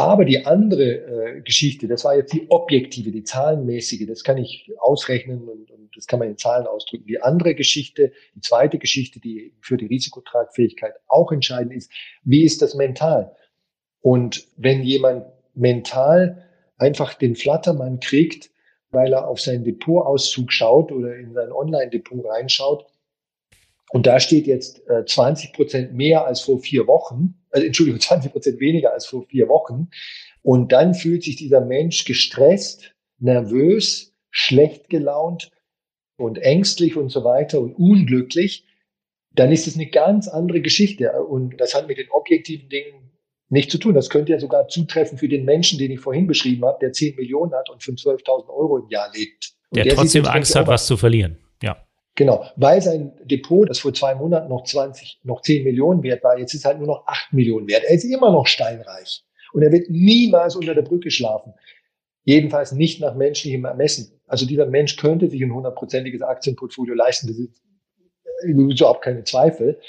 [0.00, 4.70] Aber die andere äh, Geschichte, das war jetzt die objektive, die zahlenmäßige, das kann ich
[4.78, 7.06] ausrechnen und, und das kann man in Zahlen ausdrücken.
[7.06, 11.92] Die andere Geschichte, die zweite Geschichte, die für die Risikotragfähigkeit auch entscheidend ist,
[12.24, 13.36] wie ist das mental?
[14.00, 16.46] Und wenn jemand mental
[16.78, 18.50] einfach den Flattermann kriegt,
[18.90, 22.86] weil er auf seinen Depotauszug schaut oder in sein Online-Depot reinschaut,
[23.90, 28.32] und da steht jetzt äh, 20 Prozent mehr als vor vier Wochen, also Entschuldigung, 20
[28.32, 29.88] Prozent weniger als vor vier Wochen.
[30.42, 35.50] Und dann fühlt sich dieser Mensch gestresst, nervös, schlecht gelaunt
[36.16, 38.64] und ängstlich und so weiter und unglücklich.
[39.32, 41.12] Dann ist es eine ganz andere Geschichte.
[41.24, 43.10] Und das hat mit den objektiven Dingen
[43.48, 43.94] nichts zu tun.
[43.94, 47.16] Das könnte ja sogar zutreffen für den Menschen, den ich vorhin beschrieben habe, der 10
[47.16, 49.52] Millionen hat und von 12.000 Euro im Jahr lebt.
[49.74, 51.36] der, der trotzdem Angst hat, was zu verlieren.
[52.14, 56.38] Genau, weil sein Depot, das vor zwei Monaten noch 20, noch 10 Millionen wert war,
[56.38, 57.84] jetzt ist halt nur noch 8 Millionen wert.
[57.84, 61.54] Er ist immer noch steinreich und er wird niemals unter der Brücke schlafen.
[62.24, 64.20] Jedenfalls nicht nach menschlichem Ermessen.
[64.26, 67.28] Also dieser Mensch könnte sich ein hundertprozentiges Aktienportfolio leisten.
[67.28, 67.62] Das ist
[68.42, 69.80] überhaupt keine Zweifel,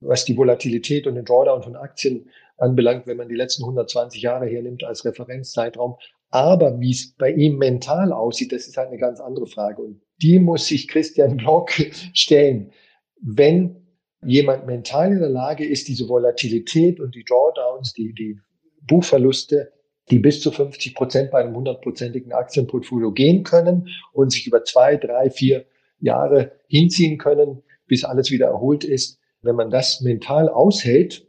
[0.00, 4.46] was die Volatilität und den Drawdown von Aktien anbelangt, wenn man die letzten 120 Jahre
[4.46, 5.96] hernimmt als Referenzzeitraum.
[6.30, 9.82] Aber wie es bei ihm mental aussieht, das ist halt eine ganz andere Frage.
[9.82, 11.70] Und die muss sich Christian Block
[12.14, 12.72] stellen.
[13.20, 13.76] Wenn
[14.24, 18.38] jemand mental in der Lage ist, diese Volatilität und die Drawdowns, die, die
[18.86, 19.72] Buchverluste,
[20.10, 24.96] die bis zu 50 Prozent bei einem hundertprozentigen Aktienportfolio gehen können und sich über zwei,
[24.96, 25.64] drei, vier
[26.00, 29.18] Jahre hinziehen können, bis alles wieder erholt ist.
[29.42, 31.26] Wenn man das mental aushält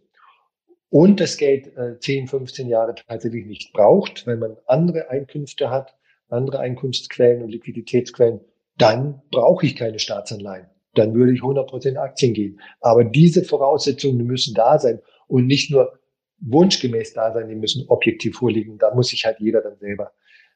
[0.91, 5.95] und das Geld äh, 10, 15 Jahre tatsächlich nicht braucht, wenn man andere Einkünfte hat,
[6.27, 8.41] andere Einkunftsquellen und Liquiditätsquellen,
[8.77, 10.67] dann brauche ich keine Staatsanleihen.
[10.93, 12.59] Dann würde ich 100% Aktien gehen.
[12.81, 15.97] Aber diese Voraussetzungen müssen da sein und nicht nur
[16.39, 18.77] wunschgemäß da sein, die müssen objektiv vorliegen.
[18.77, 20.11] Da muss sich halt jeder dann selber,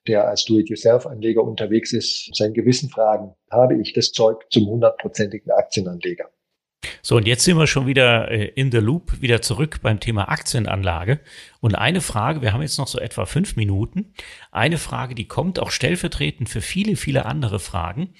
[0.05, 6.29] der als Do-it-yourself-Anleger unterwegs ist, sein Gewissen fragen, habe ich das Zeug zum hundertprozentigen Aktienanleger?
[7.01, 10.29] So, und jetzt sind wir schon wieder äh, in the loop, wieder zurück beim Thema
[10.29, 11.19] Aktienanlage.
[11.59, 14.13] Und eine Frage, wir haben jetzt noch so etwa fünf Minuten.
[14.51, 18.13] Eine Frage, die kommt auch stellvertretend für viele, viele andere Fragen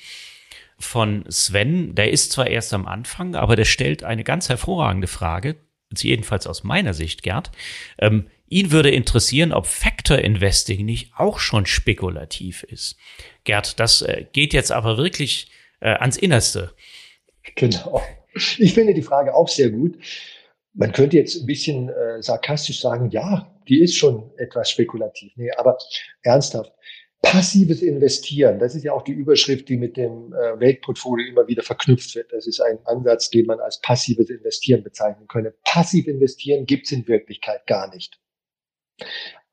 [0.78, 1.96] von Sven.
[1.96, 5.58] Der ist zwar erst am Anfang, aber der stellt eine ganz hervorragende Frage.
[5.98, 7.52] jedenfalls aus meiner Sicht, Gerd.
[8.00, 12.98] Ähm, ihn würde interessieren, ob Factor Investing nicht auch schon spekulativ ist.
[13.44, 15.50] Gerd, das äh, geht jetzt aber wirklich
[15.80, 16.74] äh, ans Innerste.
[17.56, 18.02] Genau.
[18.36, 19.98] Ich finde die Frage auch sehr gut.
[20.74, 25.32] Man könnte jetzt ein bisschen äh, sarkastisch sagen, ja, die ist schon etwas spekulativ.
[25.38, 25.78] Nee, aber
[26.22, 26.74] ernsthaft.
[27.22, 31.64] Passives Investieren, das ist ja auch die Überschrift, die mit dem äh, Weltportfolio immer wieder
[31.64, 32.32] verknüpft wird.
[32.32, 35.54] Das ist ein Ansatz, den man als passives Investieren bezeichnen könne.
[35.64, 38.20] Passiv investieren gibt es in Wirklichkeit gar nicht.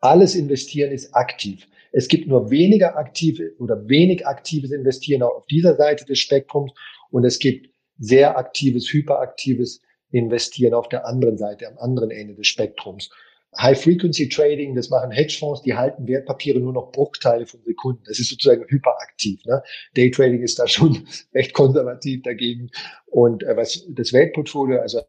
[0.00, 1.66] Alles Investieren ist aktiv.
[1.92, 6.72] Es gibt nur weniger aktive oder wenig aktives Investieren auf dieser Seite des Spektrums
[7.10, 7.71] und es gibt
[8.02, 9.80] sehr aktives, hyperaktives
[10.10, 13.10] Investieren auf der anderen Seite, am anderen Ende des Spektrums.
[13.56, 18.02] High-Frequency-Trading, das machen Hedgefonds, die halten Wertpapiere nur noch Bruchteile von Sekunden.
[18.06, 19.44] Das ist sozusagen hyperaktiv.
[19.44, 19.62] Ne?
[19.94, 22.70] Daytrading ist da schon recht konservativ dagegen.
[23.06, 25.02] Und äh, was das Weltportfolio, also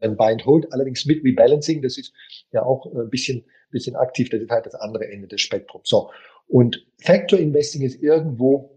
[0.00, 2.12] ein Buy and Hold, allerdings mit Rebalancing, das ist
[2.52, 5.88] ja auch ein bisschen, bisschen aktiv, das ist halt das andere Ende des Spektrums.
[5.88, 6.10] So.
[6.46, 8.71] Und Factor Investing ist irgendwo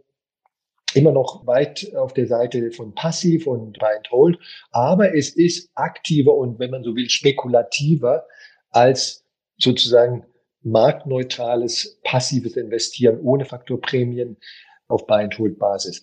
[0.95, 4.39] immer noch weit auf der Seite von passiv und Buy and Hold,
[4.71, 8.25] aber es ist aktiver und wenn man so will, spekulativer
[8.71, 9.23] als
[9.57, 10.25] sozusagen
[10.61, 14.37] marktneutrales, passives Investieren ohne Faktorprämien
[14.87, 16.01] auf Buy-and-Hold-Basis.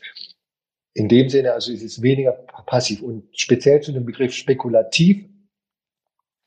[0.94, 2.32] In dem Sinne, also ist es weniger
[2.66, 5.24] passiv und speziell zu dem Begriff spekulativ.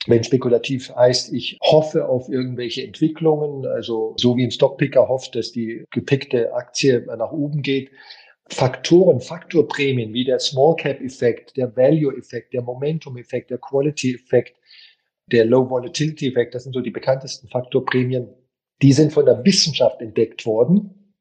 [0.07, 5.51] Wenn spekulativ heißt, ich hoffe auf irgendwelche Entwicklungen, also so wie ein Stockpicker hofft, dass
[5.51, 7.89] die gepickte Aktie nach oben geht.
[8.49, 14.15] Faktoren, Faktorprämien wie der Small Cap Effekt, der Value Effekt, der Momentum Effekt, der Quality
[14.15, 14.57] Effekt,
[15.31, 18.27] der Low Volatility Effekt, das sind so die bekanntesten Faktorprämien,
[18.81, 21.13] die sind von der Wissenschaft entdeckt worden.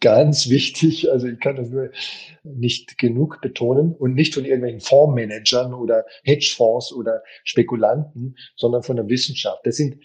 [0.00, 1.90] Ganz wichtig, also ich kann das nur
[2.42, 9.08] nicht genug betonen und nicht von irgendwelchen Fondsmanagern oder Hedgefonds oder Spekulanten, sondern von der
[9.08, 9.64] Wissenschaft.
[9.64, 9.98] Das sind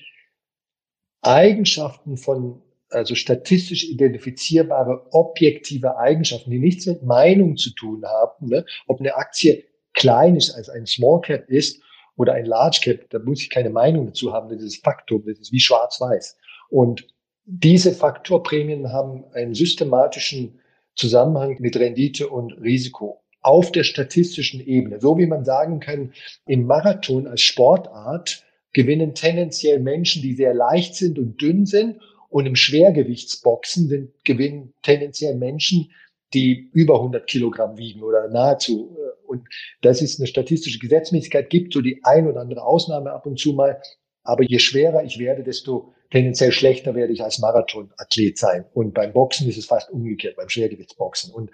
[1.21, 8.65] Eigenschaften von, also statistisch identifizierbare objektive Eigenschaften, die nichts mit Meinung zu tun haben, ne?
[8.87, 9.63] ob eine Aktie
[9.93, 11.81] klein ist als ein Small Cap ist
[12.15, 15.39] oder ein Large Cap, da muss ich keine Meinung dazu haben, das ist Faktum, das
[15.39, 16.37] ist wie schwarz-weiß.
[16.69, 17.07] Und
[17.45, 20.59] diese Faktorprämien haben einen systematischen
[20.95, 24.99] Zusammenhang mit Rendite und Risiko auf der statistischen Ebene.
[24.99, 26.11] So wie man sagen kann,
[26.47, 32.01] im Marathon als Sportart gewinnen tendenziell Menschen, die sehr leicht sind und dünn sind.
[32.29, 35.91] Und im Schwergewichtsboxen sind, gewinnen tendenziell Menschen,
[36.33, 38.97] die über 100 Kilogramm wiegen oder nahezu.
[38.97, 39.47] Äh, und
[39.81, 43.53] das ist eine statistische Gesetzmäßigkeit, gibt so die ein oder andere Ausnahme ab und zu
[43.53, 43.81] mal.
[44.23, 48.65] Aber je schwerer ich werde, desto tendenziell schlechter werde ich als Marathonathlet sein.
[48.73, 51.33] Und beim Boxen ist es fast umgekehrt, beim Schwergewichtsboxen.
[51.33, 51.51] Und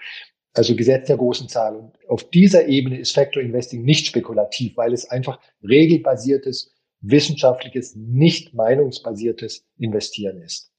[0.54, 1.76] also Gesetz der großen Zahl.
[1.76, 6.72] Und auf dieser Ebene ist Factor Investing nicht spekulativ, weil es einfach regelbasiertes,
[7.04, 10.72] wissenschaftliches, nicht meinungsbasiertes Investieren ist.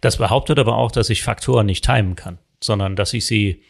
[0.00, 3.62] Das behauptet aber auch, dass ich Faktoren nicht timen kann sondern dass ich sie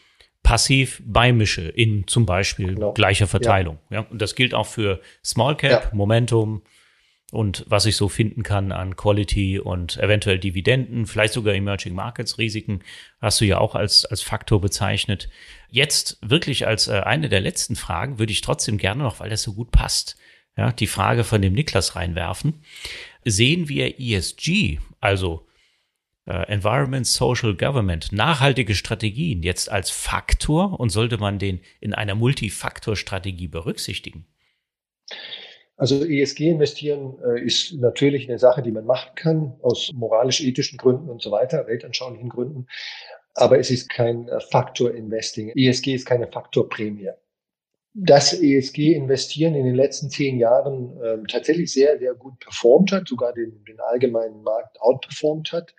[0.43, 2.93] passiv beimische in zum Beispiel genau.
[2.93, 3.79] gleicher Verteilung.
[3.89, 4.01] Ja.
[4.01, 4.07] ja.
[4.09, 5.89] und das gilt auch für Small Cap, ja.
[5.93, 6.63] Momentum
[7.31, 12.37] und was ich so finden kann an Quality und eventuell Dividenden, vielleicht sogar Emerging Markets
[12.37, 12.81] Risiken,
[13.21, 15.29] hast du ja auch als, als Faktor bezeichnet.
[15.69, 19.41] Jetzt wirklich als äh, eine der letzten Fragen würde ich trotzdem gerne noch, weil das
[19.41, 20.17] so gut passt,
[20.57, 22.63] ja, die Frage von dem Niklas reinwerfen.
[23.25, 25.45] Sehen wir ESG, also
[26.25, 32.15] äh, Environment, Social Government, nachhaltige Strategien jetzt als Faktor und sollte man den in einer
[32.15, 34.25] Multifaktor-Strategie berücksichtigen?
[35.75, 41.09] Also ESG investieren äh, ist natürlich eine Sache, die man machen kann, aus moralisch-ethischen Gründen
[41.09, 42.67] und so weiter, weltanschaulichen Gründen.
[43.33, 45.51] Aber es ist kein äh, Faktor-Investing.
[45.55, 47.09] ESG ist keine Faktorprämie.
[47.95, 53.33] Dass ESG-Investieren in den letzten zehn Jahren äh, tatsächlich sehr, sehr gut performt hat, sogar
[53.33, 55.75] den, den allgemeinen Markt outperformt hat,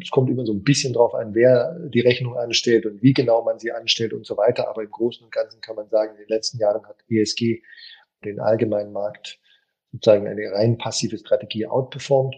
[0.00, 3.42] es kommt immer so ein bisschen drauf an, wer die Rechnung anstellt und wie genau
[3.44, 4.68] man sie anstellt und so weiter.
[4.68, 7.62] Aber im Großen und Ganzen kann man sagen, in den letzten Jahren hat ESG
[8.24, 9.38] den allgemeinen Markt
[9.92, 12.36] sozusagen eine rein passive Strategie outperformt.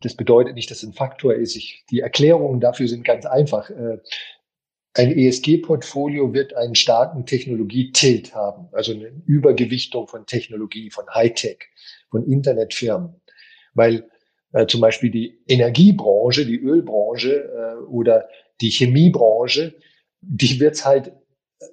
[0.00, 1.56] Das bedeutet nicht, dass es ein Faktor ist.
[1.56, 3.70] Ich, die Erklärungen dafür sind ganz einfach.
[4.96, 11.58] Ein ESG-Portfolio wird einen starken Technologie-Tilt haben, also eine Übergewichtung von Technologie, von Hightech,
[12.10, 13.20] von Internetfirmen.
[13.74, 14.08] Weil
[14.54, 18.26] äh, zum Beispiel die Energiebranche, die Ölbranche äh, oder
[18.62, 19.74] die Chemiebranche,
[20.22, 21.12] die wird es halt,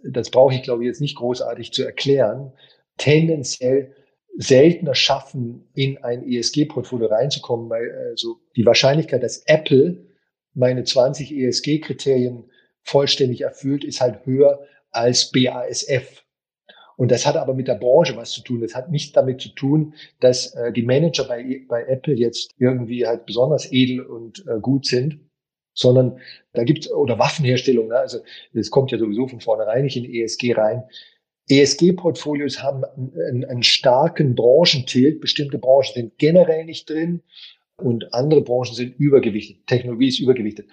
[0.03, 2.51] das brauche ich glaube ich jetzt nicht großartig zu erklären,
[2.97, 3.95] tendenziell
[4.35, 10.07] seltener schaffen, in ein ESG-Portfolio reinzukommen, weil also die Wahrscheinlichkeit, dass Apple
[10.53, 12.49] meine 20 ESG-Kriterien
[12.83, 14.59] vollständig erfüllt, ist halt höher
[14.91, 16.23] als BASF.
[16.95, 18.61] Und das hat aber mit der Branche was zu tun.
[18.61, 23.05] Das hat nichts damit zu tun, dass äh, die Manager bei, bei Apple jetzt irgendwie
[23.05, 25.19] halt besonders edel und äh, gut sind,
[25.73, 26.19] sondern
[26.53, 27.97] da gibt oder Waffenherstellung, ne?
[27.97, 28.19] also
[28.53, 30.83] das kommt ja sowieso von vornherein nicht in ESG rein.
[31.49, 35.19] ESG-Portfolios haben einen, einen starken Branchentilt.
[35.19, 37.21] Bestimmte Branchen sind generell nicht drin
[37.75, 39.67] und andere Branchen sind übergewichtet.
[39.67, 40.67] Technologie ist übergewichtet.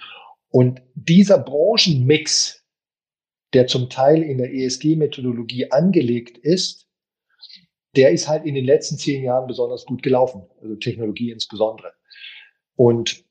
[0.51, 2.65] Und dieser Branchenmix,
[3.55, 6.87] der zum Teil in der ESG-Methodologie angelegt ist,
[7.97, 11.93] der ist halt in den letzten zehn Jahren besonders gut gelaufen, also Technologie insbesondere.
[12.77, 13.25] Und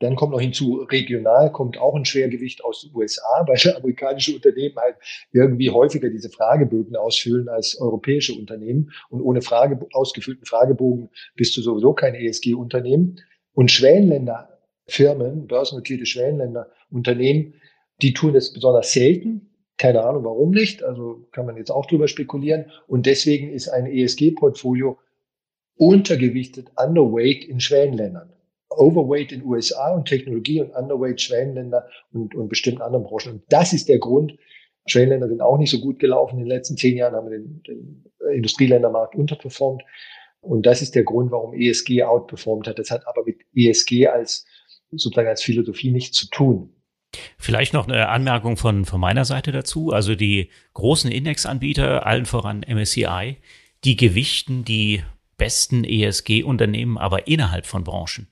[0.00, 4.76] dann kommt noch hinzu, regional kommt auch ein Schwergewicht aus den USA, weil amerikanische Unternehmen
[4.76, 4.96] halt
[5.32, 8.92] irgendwie häufiger diese Fragebögen ausfüllen als europäische Unternehmen.
[9.08, 13.20] Und ohne Frage, ausgefüllten Fragebogen bist du sowieso kein ESG-Unternehmen.
[13.52, 14.53] Und Schwellenländer,
[14.86, 17.54] Firmen, börsennotierte Schwellenländer, Unternehmen,
[18.02, 19.50] die tun das besonders selten.
[19.76, 20.82] Keine Ahnung, warum nicht.
[20.82, 22.70] Also kann man jetzt auch drüber spekulieren.
[22.86, 24.98] Und deswegen ist ein ESG-Portfolio
[25.76, 28.32] untergewichtet, underweight in Schwellenländern.
[28.70, 33.34] Overweight in USA und Technologie und Underweight Schwellenländer und, und bestimmten anderen Branchen.
[33.34, 34.36] Und das ist der Grund.
[34.86, 36.38] Schwellenländer sind auch nicht so gut gelaufen.
[36.38, 39.82] In den letzten zehn Jahren haben wir den, den Industrieländermarkt unterperformt.
[40.40, 42.78] Und das ist der Grund, warum ESG outperformt hat.
[42.78, 44.44] Das hat aber mit ESG als
[44.98, 46.70] sozusagen als Philosophie nichts zu tun.
[47.38, 49.92] Vielleicht noch eine Anmerkung von, von meiner Seite dazu.
[49.92, 53.36] Also die großen Indexanbieter, allen voran MSCI,
[53.84, 55.02] die gewichten die
[55.36, 58.28] besten ESG-Unternehmen aber innerhalb von Branchen.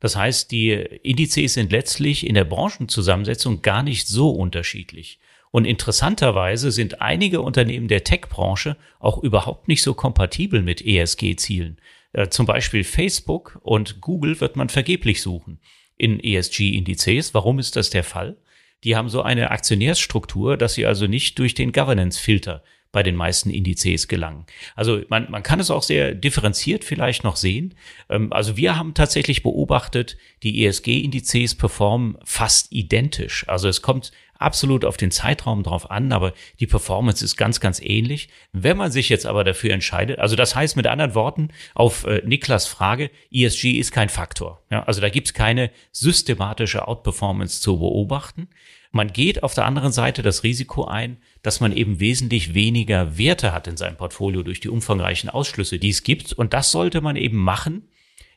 [0.00, 5.18] Das heißt, die Indizes sind letztlich in der Branchenzusammensetzung gar nicht so unterschiedlich.
[5.50, 11.78] Und interessanterweise sind einige Unternehmen der Tech-Branche auch überhaupt nicht so kompatibel mit ESG-Zielen.
[12.12, 15.60] Äh, zum Beispiel Facebook und Google wird man vergeblich suchen
[15.96, 17.34] in ESG-Indizes.
[17.34, 18.36] Warum ist das der Fall?
[18.84, 22.62] Die haben so eine Aktionärsstruktur, dass sie also nicht durch den Governance-Filter
[22.96, 24.46] bei den meisten Indizes gelangen.
[24.74, 27.74] Also man, man kann es auch sehr differenziert vielleicht noch sehen.
[28.08, 33.46] Ähm, also wir haben tatsächlich beobachtet, die ESG-Indizes performen fast identisch.
[33.48, 37.82] Also es kommt absolut auf den Zeitraum drauf an, aber die Performance ist ganz, ganz
[37.82, 38.30] ähnlich.
[38.52, 42.22] Wenn man sich jetzt aber dafür entscheidet, also das heißt mit anderen Worten auf äh,
[42.24, 44.62] Niklas Frage, ESG ist kein Faktor.
[44.70, 48.48] Ja, also da gibt es keine systematische Outperformance zu beobachten.
[48.96, 53.52] Man geht auf der anderen Seite das Risiko ein, dass man eben wesentlich weniger Werte
[53.52, 56.32] hat in seinem Portfolio durch die umfangreichen Ausschlüsse, die es gibt.
[56.32, 57.88] Und das sollte man eben machen,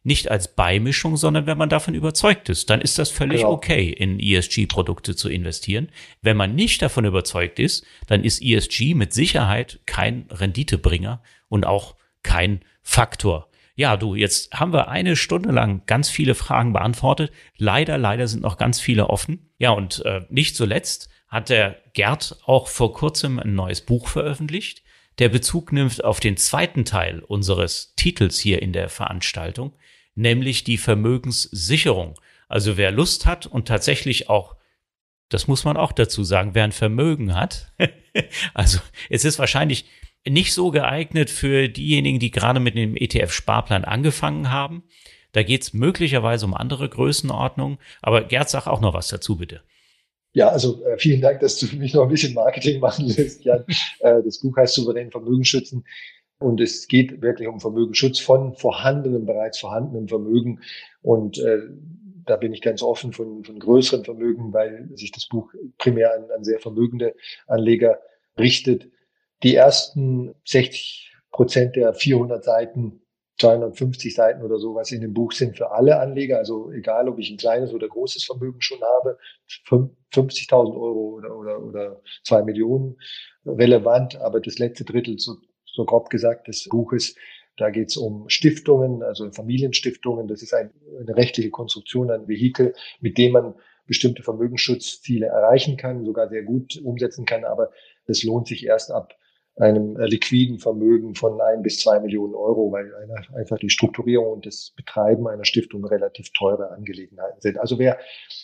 [0.04, 3.54] nicht als Beimischung, sondern wenn man davon überzeugt ist, dann ist das völlig genau.
[3.54, 5.90] okay, in ESG-Produkte zu investieren.
[6.22, 11.96] Wenn man nicht davon überzeugt ist, dann ist ESG mit Sicherheit kein Renditebringer und auch
[12.22, 13.49] kein Faktor.
[13.80, 17.32] Ja, du, jetzt haben wir eine Stunde lang ganz viele Fragen beantwortet.
[17.56, 19.54] Leider, leider sind noch ganz viele offen.
[19.58, 24.84] Ja, und äh, nicht zuletzt hat der Gerd auch vor kurzem ein neues Buch veröffentlicht,
[25.18, 29.78] der Bezug nimmt auf den zweiten Teil unseres Titels hier in der Veranstaltung,
[30.14, 32.20] nämlich die Vermögenssicherung.
[32.50, 34.58] Also wer Lust hat und tatsächlich auch
[35.30, 37.72] das muss man auch dazu sagen, wer ein Vermögen hat.
[38.54, 39.86] also es ist wahrscheinlich
[40.28, 44.84] nicht so geeignet für diejenigen, die gerade mit dem ETF-Sparplan angefangen haben.
[45.32, 47.78] Da geht es möglicherweise um andere Größenordnungen.
[48.02, 49.62] Aber Gerd, sag auch noch was dazu, bitte.
[50.34, 53.44] Ja, also äh, vielen Dank, dass du für mich noch ein bisschen Marketing machen lässt,
[53.44, 53.66] Jan.
[54.00, 55.86] äh, das Buch heißt Souverän Vermögen schützen.
[56.40, 60.62] Und es geht wirklich um Vermögensschutz von vorhandenem, bereits vorhandenem Vermögen.
[61.02, 61.60] Und äh,
[62.26, 66.30] da bin ich ganz offen von, von größeren Vermögen, weil sich das Buch primär an,
[66.36, 67.16] an sehr vermögende
[67.48, 68.00] Anleger
[68.38, 68.90] richtet
[69.44, 73.02] die ersten 60 Prozent der 400 Seiten,
[73.40, 76.38] 250 Seiten oder sowas in dem Buch sind für alle Anleger.
[76.38, 79.18] Also egal, ob ich ein kleines oder großes Vermögen schon habe,
[79.70, 82.98] 50.000 Euro oder, oder, oder zwei Millionen
[83.46, 84.18] relevant.
[84.18, 87.16] Aber das letzte Drittel, so, so grob gesagt, des Buches,
[87.56, 90.28] da geht es um Stiftungen, also Familienstiftungen.
[90.28, 96.06] Das ist ein, eine rechtliche Konstruktion, ein Vehikel, mit dem man bestimmte Vermögensschutzziele erreichen kann,
[96.06, 97.46] sogar sehr gut umsetzen kann.
[97.46, 97.72] Aber
[98.06, 99.16] das lohnt sich erst ab
[99.60, 102.92] einem äh, liquiden Vermögen von ein bis zwei Millionen Euro, weil
[103.36, 107.60] einfach die Strukturierung und das Betreiben einer Stiftung relativ teure Angelegenheiten sind.
[107.60, 108.00] Also wer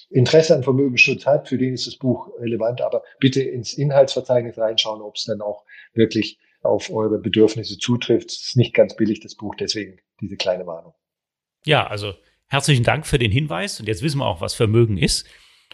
[0.09, 5.01] Interesse an Vermögensschutz hat, für den ist das Buch relevant, aber bitte ins Inhaltsverzeichnis reinschauen,
[5.01, 5.63] ob es dann auch
[5.93, 8.31] wirklich auf eure Bedürfnisse zutrifft.
[8.31, 10.93] Es ist nicht ganz billig, das Buch, deswegen diese kleine Warnung.
[11.65, 12.13] Ja, also
[12.47, 15.25] herzlichen Dank für den Hinweis und jetzt wissen wir auch, was Vermögen ist.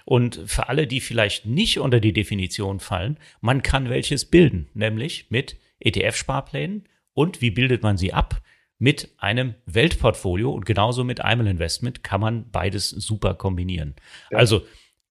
[0.06, 5.28] Und für alle, die vielleicht nicht unter die Definition fallen, man kann welches bilden, nämlich
[5.30, 8.42] mit ETF-Sparplänen und wie bildet man sie ab?
[8.78, 13.96] Mit einem Weltportfolio und genauso mit Einmal Investment kann man beides super kombinieren.
[14.32, 14.40] Ja.
[14.40, 14.64] Also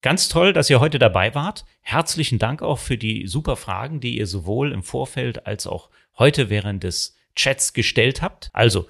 [0.02, 1.66] Ganz toll, dass ihr heute dabei wart.
[1.82, 6.48] Herzlichen Dank auch für die super Fragen, die ihr sowohl im Vorfeld als auch heute
[6.48, 8.48] während des Chats gestellt habt.
[8.54, 8.88] Also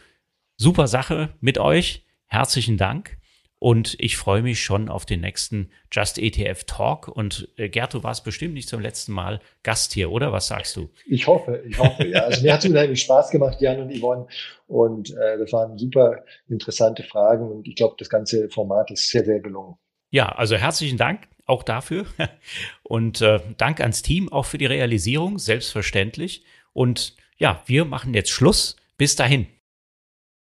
[0.57, 2.05] super Sache mit euch.
[2.27, 3.19] Herzlichen Dank.
[3.61, 7.09] Und ich freue mich schon auf den nächsten Just ETF Talk.
[7.09, 10.33] Und äh, Gerd, du warst bestimmt nicht zum letzten Mal Gast hier, oder?
[10.33, 10.89] Was sagst du?
[11.07, 12.21] Ich hoffe, ich hoffe, ja.
[12.21, 14.27] Also mir hat es unheimlich Spaß gemacht, Jan und Yvonne.
[14.67, 17.51] Und äh, das waren super interessante Fragen.
[17.51, 19.77] Und ich glaube, das ganze Format ist sehr, sehr gelungen.
[20.09, 22.07] Ja, also herzlichen Dank auch dafür.
[22.83, 26.45] Und äh, Dank ans Team auch für die Realisierung, selbstverständlich.
[26.73, 28.77] Und ja, wir machen jetzt Schluss.
[28.97, 29.49] Bis dahin.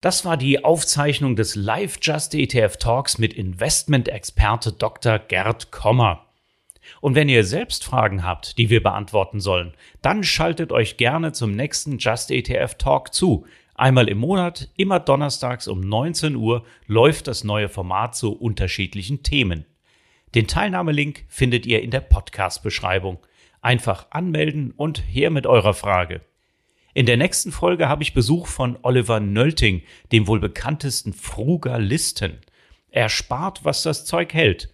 [0.03, 5.17] Das war die Aufzeichnung des Live Just ETF Talks mit Investment-Experte Dr.
[5.17, 6.25] Gerd Kommer.
[6.99, 11.55] Und wenn ihr selbst Fragen habt, die wir beantworten sollen, dann schaltet euch gerne zum
[11.55, 13.45] nächsten Just ETF Talk zu.
[13.75, 19.65] Einmal im Monat, immer donnerstags um 19 Uhr, läuft das neue Format zu unterschiedlichen Themen.
[20.35, 23.19] Den Teilnahmelink findet ihr in der Podcast-Beschreibung.
[23.61, 26.19] Einfach anmelden und her mit eurer Frage.
[26.95, 29.81] In der nächsten Folge habe ich Besuch von Oliver Nölting,
[30.11, 32.37] dem wohl bekanntesten Frugalisten.
[32.91, 34.71] Er spart, was das Zeug hält.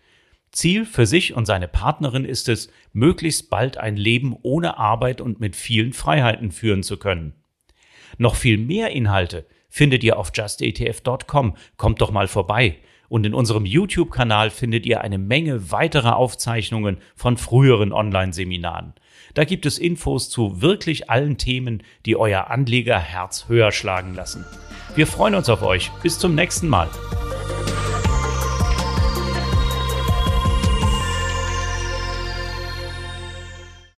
[0.51, 5.39] Ziel für sich und seine Partnerin ist es, möglichst bald ein Leben ohne Arbeit und
[5.39, 7.33] mit vielen Freiheiten führen zu können.
[8.17, 11.55] Noch viel mehr Inhalte findet ihr auf justetf.com.
[11.77, 12.79] Kommt doch mal vorbei.
[13.07, 18.93] Und in unserem YouTube-Kanal findet ihr eine Menge weiterer Aufzeichnungen von früheren Online-Seminaren.
[19.33, 24.45] Da gibt es Infos zu wirklich allen Themen, die euer Anlegerherz höher schlagen lassen.
[24.95, 25.91] Wir freuen uns auf euch.
[26.01, 26.89] Bis zum nächsten Mal.